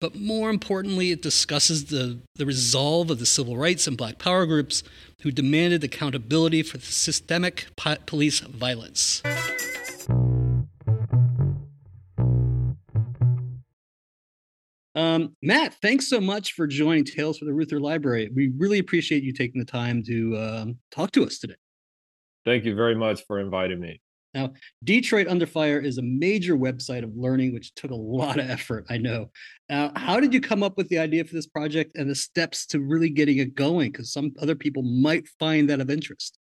But 0.00 0.16
more 0.16 0.50
importantly, 0.50 1.10
it 1.10 1.22
discusses 1.22 1.86
the, 1.86 2.18
the 2.36 2.46
resolve 2.46 3.10
of 3.10 3.18
the 3.18 3.26
civil 3.26 3.56
rights 3.56 3.86
and 3.86 3.96
black 3.96 4.18
power 4.18 4.44
groups 4.44 4.82
who 5.22 5.30
demanded 5.30 5.82
accountability 5.82 6.62
for 6.62 6.78
the 6.78 6.86
systemic 6.86 7.66
po- 7.76 7.96
police 8.06 8.40
violence. 8.40 9.22
Um, 14.94 15.36
Matt, 15.42 15.74
thanks 15.82 16.08
so 16.08 16.20
much 16.20 16.52
for 16.52 16.66
joining 16.66 17.04
Tales 17.04 17.38
for 17.38 17.46
the 17.46 17.52
Reuther 17.52 17.80
Library. 17.80 18.30
We 18.34 18.52
really 18.56 18.78
appreciate 18.78 19.24
you 19.24 19.32
taking 19.32 19.58
the 19.58 19.64
time 19.64 20.02
to 20.04 20.36
um, 20.36 20.78
talk 20.92 21.10
to 21.12 21.24
us 21.24 21.38
today. 21.38 21.56
Thank 22.44 22.64
you 22.64 22.74
very 22.74 22.94
much 22.94 23.24
for 23.26 23.40
inviting 23.40 23.80
me. 23.80 24.00
Now, 24.34 24.52
Detroit 24.82 25.28
Under 25.28 25.46
Fire 25.46 25.78
is 25.78 25.98
a 25.98 26.02
major 26.02 26.56
website 26.56 27.04
of 27.04 27.10
learning, 27.16 27.54
which 27.54 27.74
took 27.74 27.92
a 27.92 27.96
lot 27.96 28.38
of 28.38 28.50
effort, 28.50 28.84
I 28.90 28.98
know. 28.98 29.30
Uh, 29.70 29.90
how 29.96 30.18
did 30.18 30.34
you 30.34 30.40
come 30.40 30.62
up 30.62 30.76
with 30.76 30.88
the 30.88 30.98
idea 30.98 31.24
for 31.24 31.34
this 31.34 31.46
project 31.46 31.96
and 31.96 32.10
the 32.10 32.14
steps 32.14 32.66
to 32.66 32.80
really 32.80 33.08
getting 33.08 33.38
it 33.38 33.54
going? 33.54 33.92
Because 33.92 34.12
some 34.12 34.32
other 34.42 34.56
people 34.56 34.82
might 34.82 35.28
find 35.38 35.70
that 35.70 35.80
of 35.80 35.88
interest. 35.88 36.38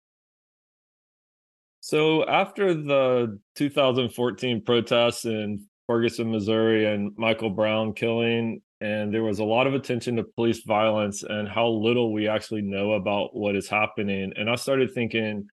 So, 1.81 2.29
after 2.29 2.75
the 2.75 3.39
2014 3.57 4.63
protests 4.63 5.25
in 5.25 5.67
Ferguson, 5.89 6.31
Missouri, 6.31 6.87
and 6.87 7.13
Michael 7.17 7.51
Brown 7.51 7.95
killing. 7.95 8.61
And 8.81 9.13
there 9.13 9.25
was 9.25 9.41
a 9.41 9.45
lot 9.45 9.67
of 9.67 9.75
attention 9.75 10.17
to 10.17 10.23
police 10.23 10.63
violence 10.65 11.25
and 11.25 11.49
how 11.49 11.67
little 11.67 12.13
we 12.13 12.29
actually 12.29 12.63
know 12.63 12.93
about 12.93 13.35
what 13.35 13.57
is 13.57 13.69
happening. 13.69 14.33
And 14.37 14.49
I 14.49 14.55
started 14.55 14.93
thinking, 14.95 15.49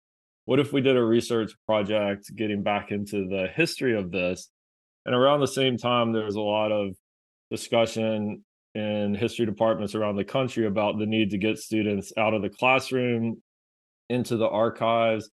what 0.47 0.61
if 0.61 0.73
we 0.73 0.81
did 0.81 0.97
a 0.97 1.03
research 1.03 1.53
project 1.67 2.31
getting 2.35 2.63
back 2.63 2.93
into 2.93 3.29
the 3.29 3.49
history 3.55 3.95
of 3.95 4.11
this? 4.11 4.49
And 5.05 5.15
around 5.15 5.41
the 5.41 5.47
same 5.49 5.77
time, 5.77 6.13
there 6.13 6.25
was 6.25 6.37
a 6.37 6.41
lot 6.41 6.73
of 6.73 6.95
discussion 7.51 8.45
in 8.75 9.15
history 9.15 9.45
departments 9.45 9.95
around 9.95 10.17
the 10.17 10.25
country 10.25 10.67
about 10.67 10.99
the 10.99 11.07
need 11.07 11.31
to 11.31 11.39
get 11.39 11.59
students 11.59 12.13
out 12.17 12.35
of 12.35 12.43
the 12.43 12.49
classroom 12.49 13.43
into 14.09 14.37
the 14.37 14.49
archives 14.49 15.29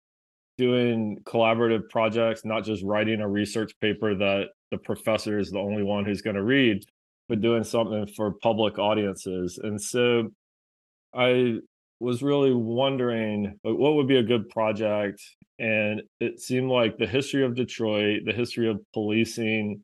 doing 0.57 1.17
collaborative 1.25 1.89
projects 1.89 2.45
not 2.45 2.63
just 2.63 2.81
writing 2.83 3.19
a 3.19 3.27
research 3.27 3.73
paper 3.81 4.15
that 4.15 4.45
the 4.75 4.83
professor 4.83 5.39
is 5.39 5.51
the 5.51 5.59
only 5.59 5.83
one 5.83 6.05
who's 6.05 6.21
going 6.21 6.35
to 6.35 6.43
read, 6.43 6.83
but 7.29 7.41
doing 7.41 7.63
something 7.63 8.07
for 8.15 8.33
public 8.41 8.77
audiences. 8.77 9.59
And 9.61 9.81
so 9.81 10.29
I 11.15 11.57
was 11.99 12.21
really 12.21 12.53
wondering 12.53 13.57
what 13.63 13.95
would 13.95 14.07
be 14.07 14.17
a 14.17 14.23
good 14.23 14.49
project. 14.49 15.21
And 15.59 16.01
it 16.19 16.39
seemed 16.41 16.69
like 16.69 16.97
the 16.97 17.07
history 17.07 17.45
of 17.45 17.55
Detroit, 17.55 18.21
the 18.25 18.33
history 18.33 18.69
of 18.69 18.81
policing, 18.93 19.81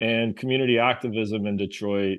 and 0.00 0.36
community 0.36 0.78
activism 0.78 1.46
in 1.46 1.56
Detroit. 1.56 2.18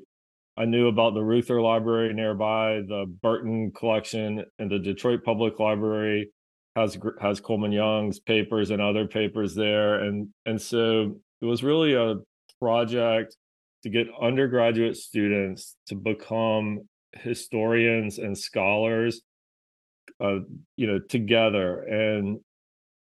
I 0.57 0.65
knew 0.65 0.87
about 0.87 1.13
the 1.13 1.23
Reuther 1.23 1.61
Library 1.61 2.13
nearby, 2.13 2.81
the 2.85 3.05
Burton 3.21 3.71
Collection, 3.71 4.43
and 4.57 4.69
the 4.69 4.79
Detroit 4.79 5.23
Public 5.23 5.59
Library 5.59 6.31
has 6.75 6.97
has 7.21 7.39
Coleman 7.39 7.71
Young's 7.71 8.19
papers 8.19 8.71
and 8.71 8.81
other 8.81 9.07
papers 9.07 9.55
there, 9.55 10.03
and 10.03 10.29
and 10.45 10.61
so 10.61 11.15
it 11.41 11.45
was 11.45 11.63
really 11.63 11.93
a 11.93 12.15
project 12.59 13.35
to 13.83 13.89
get 13.89 14.07
undergraduate 14.21 14.97
students 14.97 15.75
to 15.87 15.95
become 15.95 16.81
historians 17.13 18.17
and 18.17 18.37
scholars 18.37 19.21
uh, 20.21 20.39
you 20.75 20.87
know 20.87 20.99
together 20.99 21.81
and 21.83 22.39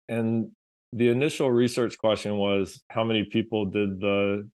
and 0.08 0.50
the 0.92 1.08
initial 1.08 1.50
research 1.50 1.98
question 1.98 2.36
was 2.36 2.82
how 2.88 3.04
many 3.04 3.24
people 3.24 3.66
did 3.66 4.00
the 4.00 4.48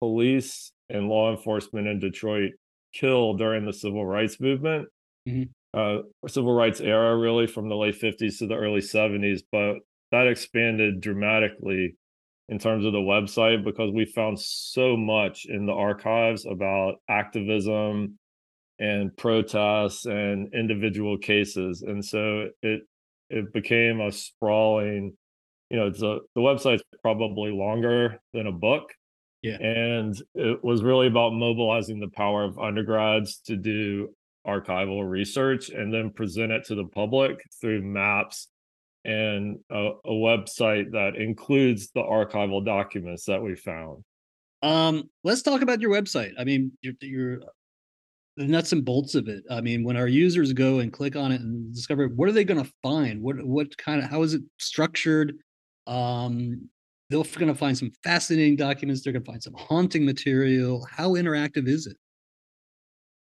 police 0.00 0.72
and 0.88 1.08
law 1.08 1.30
enforcement 1.30 1.86
in 1.86 1.98
detroit 1.98 2.52
kill 2.92 3.34
during 3.34 3.64
the 3.64 3.72
civil 3.72 4.04
rights 4.04 4.40
movement 4.40 4.88
mm-hmm. 5.28 5.78
uh, 5.78 6.02
civil 6.28 6.54
rights 6.54 6.80
era 6.80 7.16
really 7.16 7.46
from 7.46 7.68
the 7.68 7.76
late 7.76 8.00
50s 8.00 8.38
to 8.38 8.46
the 8.46 8.56
early 8.56 8.80
70s 8.80 9.40
but 9.52 9.76
that 10.10 10.26
expanded 10.26 11.00
dramatically 11.00 11.96
in 12.48 12.58
terms 12.58 12.84
of 12.84 12.92
the 12.92 12.98
website 12.98 13.64
because 13.64 13.90
we 13.92 14.04
found 14.04 14.38
so 14.38 14.96
much 14.96 15.46
in 15.48 15.66
the 15.66 15.72
archives 15.72 16.44
about 16.46 16.96
activism 17.08 18.18
and 18.78 19.16
protests 19.16 20.04
and 20.04 20.52
individual 20.52 21.16
cases 21.16 21.82
and 21.82 22.04
so 22.04 22.48
it 22.62 22.82
it 23.30 23.52
became 23.52 24.00
a 24.00 24.10
sprawling 24.12 25.16
you 25.70 25.76
know 25.78 25.86
it's 25.86 26.02
a 26.02 26.18
the 26.34 26.40
website's 26.40 26.82
probably 27.02 27.50
longer 27.50 28.20
than 28.32 28.46
a 28.46 28.52
book 28.52 28.92
Yeah. 29.42 29.56
And 29.60 30.14
it 30.34 30.62
was 30.64 30.82
really 30.82 31.06
about 31.06 31.32
mobilizing 31.34 32.00
the 32.00 32.08
power 32.08 32.44
of 32.44 32.58
undergrads 32.58 33.38
to 33.46 33.56
do 33.56 34.08
archival 34.46 35.08
research 35.08 35.70
and 35.70 35.92
then 35.92 36.10
present 36.10 36.52
it 36.52 36.64
to 36.66 36.74
the 36.74 36.84
public 36.84 37.40
through 37.60 37.82
maps 37.82 38.48
and 39.04 39.58
a, 39.70 39.90
a 40.04 40.12
website 40.12 40.92
that 40.92 41.16
includes 41.16 41.90
the 41.94 42.02
archival 42.02 42.64
documents 42.64 43.24
that 43.26 43.42
we 43.42 43.54
found. 43.54 44.02
Um, 44.62 45.10
let's 45.24 45.42
talk 45.42 45.62
about 45.62 45.80
your 45.80 45.90
website. 45.90 46.32
I 46.38 46.44
mean, 46.44 46.72
your, 46.80 46.94
your 47.00 47.40
the 48.36 48.46
nuts 48.46 48.72
and 48.72 48.84
bolts 48.84 49.14
of 49.14 49.28
it. 49.28 49.44
I 49.50 49.60
mean, 49.60 49.84
when 49.84 49.96
our 49.96 50.08
users 50.08 50.52
go 50.52 50.80
and 50.80 50.92
click 50.92 51.16
on 51.16 51.30
it 51.32 51.40
and 51.40 51.72
discover, 51.72 52.08
what 52.08 52.28
are 52.28 52.32
they 52.32 52.44
going 52.44 52.62
to 52.62 52.72
find? 52.82 53.22
What 53.22 53.44
what 53.44 53.76
kind 53.76 54.02
of 54.02 54.10
how 54.10 54.22
is 54.22 54.34
it 54.34 54.42
structured? 54.58 55.34
Um, 55.86 56.68
they're 57.10 57.22
going 57.22 57.52
to 57.52 57.54
find 57.54 57.76
some 57.76 57.92
fascinating 58.02 58.56
documents. 58.56 59.02
They're 59.02 59.12
going 59.12 59.24
to 59.24 59.30
find 59.30 59.42
some 59.42 59.54
haunting 59.54 60.04
material. 60.04 60.86
How 60.90 61.10
interactive 61.10 61.68
is 61.68 61.86
it? 61.86 61.96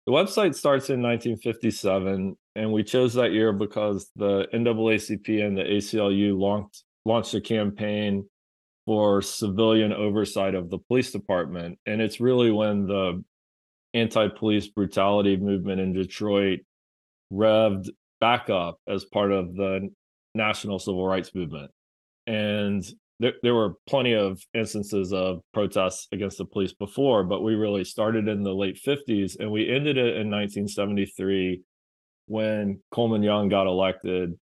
The 0.07 0.12
website 0.12 0.57
starts 0.57 0.91
in 0.91 1.01
1957, 1.01 2.37
and 2.57 2.73
we 2.73 2.83
chose 2.83 3.15
that 3.15 3.33
year 3.33 3.53
because 3.53 4.11
the 4.17 4.49
NAACP 4.53 5.47
and 5.47 5.57
the 5.57 5.62
ACLU 5.62 6.37
launched, 6.37 6.83
launched 7.05 7.35
a 7.35 7.41
campaign 7.41 8.29
for 8.85 9.23
civilian 9.23 9.93
oversight 9.93 10.57
of 10.57 10.71
the 10.71 10.79
police 10.79 11.12
department. 11.12 11.79
And 11.87 12.03
it's 12.03 12.21
really 12.21 12.51
when 12.51 12.87
the 12.87 13.23
anti 13.95 14.27
police 14.29 14.67
brutality 14.67 15.37
movement 15.37 15.81
in 15.81 15.93
Detroit 15.93 16.61
revved 17.33 17.88
back 18.21 18.51
up 18.51 18.79
as 18.88 19.05
part 19.05 19.31
of 19.31 19.55
the 19.55 19.88
national 20.35 20.81
civil 20.81 21.07
rights 21.07 21.33
movement. 21.33 21.71
And 22.27 22.85
there, 23.23 23.35
there 23.45 23.55
were 23.55 23.77
plenty 23.87 24.15
of 24.15 24.43
instances 24.53 25.13
of 25.13 25.43
protests 25.55 26.09
against 26.11 26.39
the 26.39 26.45
police 26.45 26.73
before, 26.73 27.23
but 27.23 27.43
we 27.43 27.55
really 27.55 27.85
started 27.85 28.27
in 28.27 28.43
the 28.43 28.53
late 28.53 28.81
50s 28.85 29.37
and 29.39 29.51
we 29.51 29.71
ended 29.71 29.97
it 29.97 30.17
in 30.17 30.29
1973 30.29 31.63
when 32.27 32.81
Coleman 32.91 33.23
Young 33.23 33.49
got 33.49 33.69
elected 33.69 34.37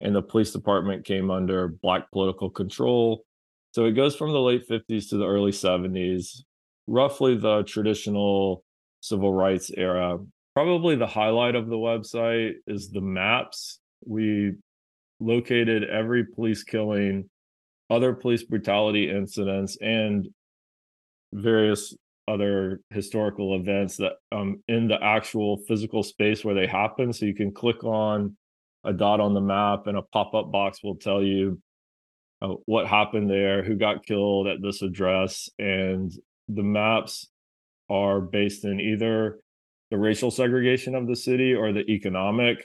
and 0.00 0.16
the 0.16 0.22
police 0.22 0.50
department 0.50 1.04
came 1.04 1.30
under 1.30 1.68
black 1.68 2.10
political 2.10 2.50
control. 2.50 3.24
So 3.70 3.84
it 3.84 3.92
goes 3.92 4.16
from 4.16 4.32
the 4.32 4.40
late 4.40 4.68
50s 4.68 5.10
to 5.10 5.16
the 5.16 5.26
early 5.26 5.52
70s, 5.52 6.38
roughly 6.88 7.36
the 7.36 7.62
traditional 7.62 8.64
civil 9.00 9.32
rights 9.32 9.70
era. 9.76 10.18
Probably 10.54 10.96
the 10.96 11.06
highlight 11.06 11.54
of 11.54 11.68
the 11.68 11.76
website 11.76 12.54
is 12.66 12.90
the 12.90 13.00
maps. 13.00 13.78
We 14.04 14.54
located 15.20 15.84
every 15.84 16.24
police 16.24 16.64
killing 16.64 17.30
other 17.90 18.12
police 18.12 18.42
brutality 18.42 19.10
incidents 19.10 19.76
and 19.80 20.28
various 21.32 21.94
other 22.26 22.80
historical 22.90 23.56
events 23.56 23.96
that 23.96 24.12
um 24.32 24.62
in 24.68 24.86
the 24.86 25.02
actual 25.02 25.58
physical 25.66 26.02
space 26.02 26.44
where 26.44 26.54
they 26.54 26.66
happen. 26.66 27.12
So 27.12 27.26
you 27.26 27.34
can 27.34 27.52
click 27.52 27.84
on 27.84 28.36
a 28.84 28.92
dot 28.92 29.20
on 29.20 29.34
the 29.34 29.40
map 29.40 29.86
and 29.86 29.96
a 29.96 30.02
pop-up 30.02 30.52
box 30.52 30.82
will 30.82 30.96
tell 30.96 31.22
you 31.22 31.60
uh, 32.40 32.54
what 32.66 32.86
happened 32.86 33.28
there 33.28 33.64
who 33.64 33.74
got 33.74 34.06
killed 34.06 34.46
at 34.46 34.62
this 34.62 34.82
address 34.82 35.48
and 35.58 36.12
the 36.48 36.62
maps 36.62 37.28
are 37.90 38.20
based 38.20 38.64
in 38.64 38.80
either 38.80 39.40
the 39.90 39.98
racial 39.98 40.30
segregation 40.30 40.94
of 40.94 41.06
the 41.06 41.16
city 41.16 41.54
or 41.54 41.72
the 41.72 41.90
economic 41.90 42.64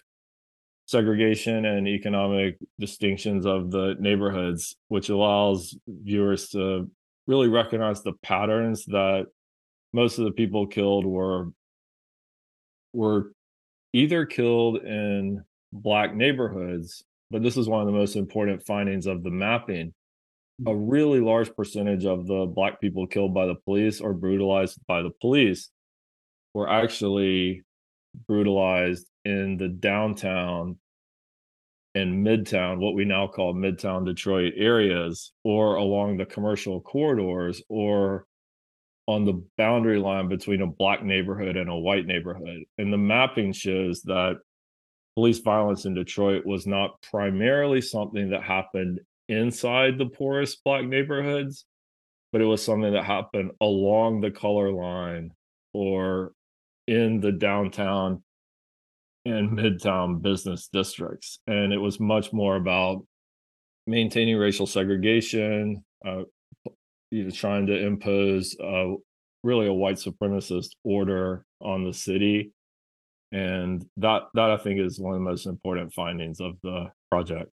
segregation 0.86 1.66
and 1.66 1.88
economic 1.88 2.58
distinctions 2.80 3.46
of 3.46 3.72
the 3.72 3.96
neighborhoods, 4.00 4.76
which 4.90 5.10
allows 5.10 5.76
viewers 5.88 6.50
to 6.50 6.90
really 7.28 7.48
recognize 7.48 8.04
the 8.04 8.14
patterns 8.22 8.86
that 8.86 9.28
most 9.94 10.18
of 10.18 10.26
the 10.26 10.32
people 10.32 10.68
killed 10.68 11.06
were 11.06 11.50
were 12.94 13.32
either 13.94 14.26
killed 14.26 14.78
in 14.84 15.44
black 15.72 16.16
neighborhoods, 16.16 17.04
but 17.32 17.42
this 17.42 17.58
is 17.58 17.68
one 17.68 17.82
of 17.82 17.88
the 17.88 17.94
most 17.94 18.16
important 18.16 18.66
findings 18.66 19.08
of 19.08 19.24
the 19.24 19.32
mapping. 19.32 19.94
A 20.60 20.70
mm-hmm. 20.70 20.90
really 20.90 21.20
large 21.20 21.56
percentage 21.56 22.06
of 22.06 22.28
the 22.28 22.46
black 22.46 22.80
people 22.80 23.08
killed 23.08 23.34
by 23.34 23.48
the 23.48 23.56
police 23.56 24.02
or 24.02 24.14
brutalized 24.14 24.78
by 24.88 25.02
the 25.02 25.10
police 25.22 25.70
were 26.54 26.70
actually 26.70 27.64
brutalized 28.28 29.10
in 29.26 29.58
the 29.58 29.68
downtown 29.68 30.78
and 31.96 32.26
midtown, 32.26 32.80
what 32.80 32.96
we 32.96 33.06
now 33.06 33.28
call 33.28 33.54
midtown 33.54 34.06
Detroit 34.06 34.54
areas, 34.58 35.32
or 35.44 35.76
along 35.76 36.18
the 36.18 36.26
commercial 36.26 36.82
corridors, 36.82 37.62
or 37.70 38.26
on 39.08 39.26
the 39.26 39.44
boundary 39.58 40.00
line 40.00 40.30
between 40.30 40.62
a 40.62 40.68
black 40.68 41.04
neighborhood 41.04 41.58
and 41.58 41.70
a 41.70 41.76
white 41.76 42.06
neighborhood. 42.06 42.64
And 42.78 42.92
the 42.92 42.98
mapping 42.98 43.54
shows 43.54 44.02
that 44.04 44.38
police 45.16 45.40
violence 45.40 45.86
in 45.86 45.94
Detroit 45.94 46.46
was 46.46 46.66
not 46.66 47.02
primarily 47.02 47.82
something 47.82 48.30
that 48.30 48.44
happened 48.44 49.02
inside 49.30 49.98
the 49.98 50.06
poorest 50.06 50.64
black 50.64 50.86
neighborhoods, 50.86 51.66
but 52.32 52.42
it 52.42 52.46
was 52.46 52.64
something 52.64 52.94
that 52.94 53.06
happened 53.06 53.52
along 53.62 54.22
the 54.22 54.32
color 54.32 54.72
line 54.72 55.32
or 55.74 56.32
in 56.88 57.20
the 57.22 57.32
downtown 57.32 58.24
and 59.26 59.58
midtown 59.58 60.22
business 60.22 60.68
districts. 60.72 61.40
And 61.48 61.72
it 61.72 61.78
was 61.78 62.00
much 62.00 62.34
more 62.34 62.56
about 62.56 63.06
maintaining 63.88 64.38
racial 64.38 64.68
segregation, 64.68 65.84
uh, 66.06 66.24
you 67.12 67.24
know, 67.24 67.30
trying 67.30 67.68
to 67.68 67.86
impose 67.86 68.56
uh, 68.62 68.94
really 69.44 69.68
a 69.68 69.74
white 69.74 69.98
supremacist 69.98 70.70
order 70.84 71.46
on 71.62 71.86
the 71.86 71.94
city. 71.94 72.52
And 73.32 73.84
that 73.98 74.24
that 74.36 74.52
I 74.52 74.58
think 74.58 74.80
is 74.80 75.00
one 75.00 75.16
of 75.16 75.20
the 75.20 75.30
most 75.30 75.48
important 75.48 75.94
findings 75.94 76.40
of 76.40 76.54
the 76.62 76.92
project. 77.10 77.50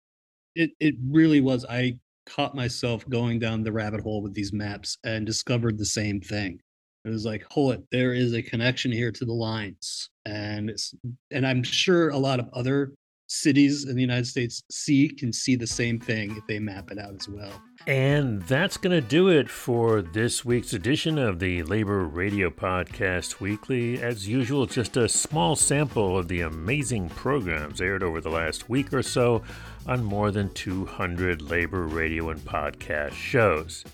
It 0.56 0.70
it 0.80 0.96
really 1.08 1.40
was. 1.40 1.64
I 1.66 1.98
caught 2.26 2.54
myself 2.54 3.08
going 3.08 3.38
down 3.38 3.62
the 3.62 3.72
rabbit 3.72 4.00
hole 4.00 4.22
with 4.22 4.34
these 4.34 4.52
maps 4.52 4.98
and 5.04 5.24
discovered 5.24 5.78
the 5.78 5.86
same 5.86 6.20
thing. 6.20 6.60
It 7.08 7.12
was 7.12 7.24
like, 7.24 7.44
hold 7.50 7.74
it, 7.74 7.84
there 7.90 8.12
is 8.12 8.34
a 8.34 8.42
connection 8.42 8.92
here 8.92 9.10
to 9.12 9.24
the 9.24 9.32
lines, 9.32 10.10
and 10.26 10.70
it's, 10.70 10.94
and 11.30 11.46
I'm 11.46 11.62
sure 11.62 12.10
a 12.10 12.18
lot 12.18 12.40
of 12.40 12.48
other 12.52 12.92
cities 13.28 13.84
in 13.84 13.94
the 13.94 14.00
United 14.00 14.26
States 14.26 14.62
see 14.70 15.08
can 15.08 15.32
see 15.32 15.54
the 15.54 15.66
same 15.66 16.00
thing 16.00 16.34
if 16.36 16.46
they 16.46 16.58
map 16.58 16.90
it 16.90 16.98
out 16.98 17.14
as 17.14 17.28
well. 17.28 17.52
And 17.86 18.42
that's 18.42 18.76
going 18.76 19.00
to 19.00 19.06
do 19.06 19.28
it 19.28 19.48
for 19.48 20.02
this 20.02 20.44
week's 20.44 20.72
edition 20.72 21.18
of 21.18 21.38
the 21.38 21.62
Labor 21.62 22.04
Radio 22.04 22.50
Podcast 22.50 23.40
Weekly. 23.40 24.02
As 24.02 24.28
usual, 24.28 24.66
just 24.66 24.96
a 24.96 25.08
small 25.08 25.56
sample 25.56 26.18
of 26.18 26.28
the 26.28 26.40
amazing 26.40 27.08
programs 27.10 27.80
aired 27.80 28.02
over 28.02 28.20
the 28.20 28.30
last 28.30 28.68
week 28.68 28.92
or 28.92 29.02
so 29.02 29.42
on 29.86 30.02
more 30.04 30.30
than 30.30 30.50
200 30.50 31.42
labor 31.42 31.86
radio 31.86 32.30
and 32.30 32.40
podcast 32.40 33.12
shows. 33.12 33.84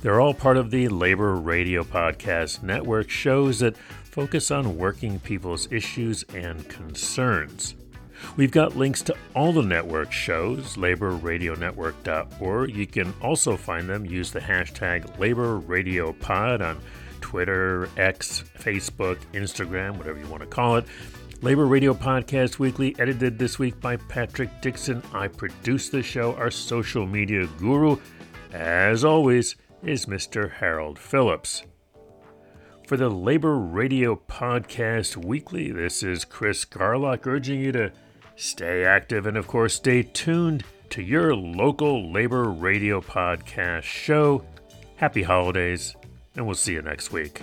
They're 0.00 0.20
all 0.20 0.34
part 0.34 0.56
of 0.56 0.70
the 0.70 0.88
Labor 0.88 1.34
Radio 1.34 1.84
Podcast 1.84 2.62
Network 2.62 3.10
shows 3.10 3.60
that 3.60 3.76
focus 4.04 4.50
on 4.50 4.76
working 4.76 5.18
people's 5.20 5.70
issues 5.72 6.22
and 6.34 6.68
concerns. 6.68 7.74
We've 8.36 8.50
got 8.50 8.76
links 8.76 9.02
to 9.02 9.16
all 9.34 9.52
the 9.52 9.62
network 9.62 10.12
shows, 10.12 10.76
laborradionetwork.org. 10.76 12.74
You 12.74 12.86
can 12.86 13.14
also 13.20 13.56
find 13.56 13.88
them. 13.88 14.06
Use 14.06 14.30
the 14.30 14.40
hashtag 14.40 15.16
LaborRadioPod 15.18 16.60
on 16.60 16.80
Twitter, 17.20 17.88
X, 17.96 18.44
Facebook, 18.58 19.18
Instagram, 19.32 19.96
whatever 19.96 20.18
you 20.18 20.26
want 20.26 20.42
to 20.42 20.48
call 20.48 20.76
it. 20.76 20.84
Labor 21.40 21.66
Radio 21.66 21.92
Podcast 21.92 22.58
Weekly, 22.58 22.94
edited 22.98 23.38
this 23.38 23.58
week 23.58 23.80
by 23.80 23.96
Patrick 23.96 24.60
Dixon. 24.60 25.02
I 25.12 25.26
produce 25.26 25.88
the 25.88 26.02
show, 26.02 26.34
our 26.36 26.52
social 26.52 27.04
media 27.04 27.46
guru. 27.58 27.96
As 28.52 29.04
always, 29.04 29.56
is 29.84 30.06
Mr. 30.06 30.50
Harold 30.50 30.98
Phillips. 30.98 31.64
For 32.86 32.96
the 32.96 33.08
Labor 33.08 33.56
Radio 33.56 34.14
Podcast 34.28 35.16
Weekly, 35.16 35.72
this 35.72 36.02
is 36.02 36.24
Chris 36.24 36.64
Garlock 36.64 37.26
urging 37.26 37.60
you 37.60 37.72
to 37.72 37.92
stay 38.36 38.84
active 38.84 39.26
and, 39.26 39.36
of 39.36 39.46
course, 39.46 39.74
stay 39.74 40.02
tuned 40.02 40.64
to 40.90 41.02
your 41.02 41.34
local 41.34 42.12
Labor 42.12 42.44
Radio 42.44 43.00
Podcast 43.00 43.82
show. 43.82 44.44
Happy 44.96 45.22
holidays, 45.22 45.96
and 46.36 46.46
we'll 46.46 46.54
see 46.54 46.74
you 46.74 46.82
next 46.82 47.12
week. 47.12 47.42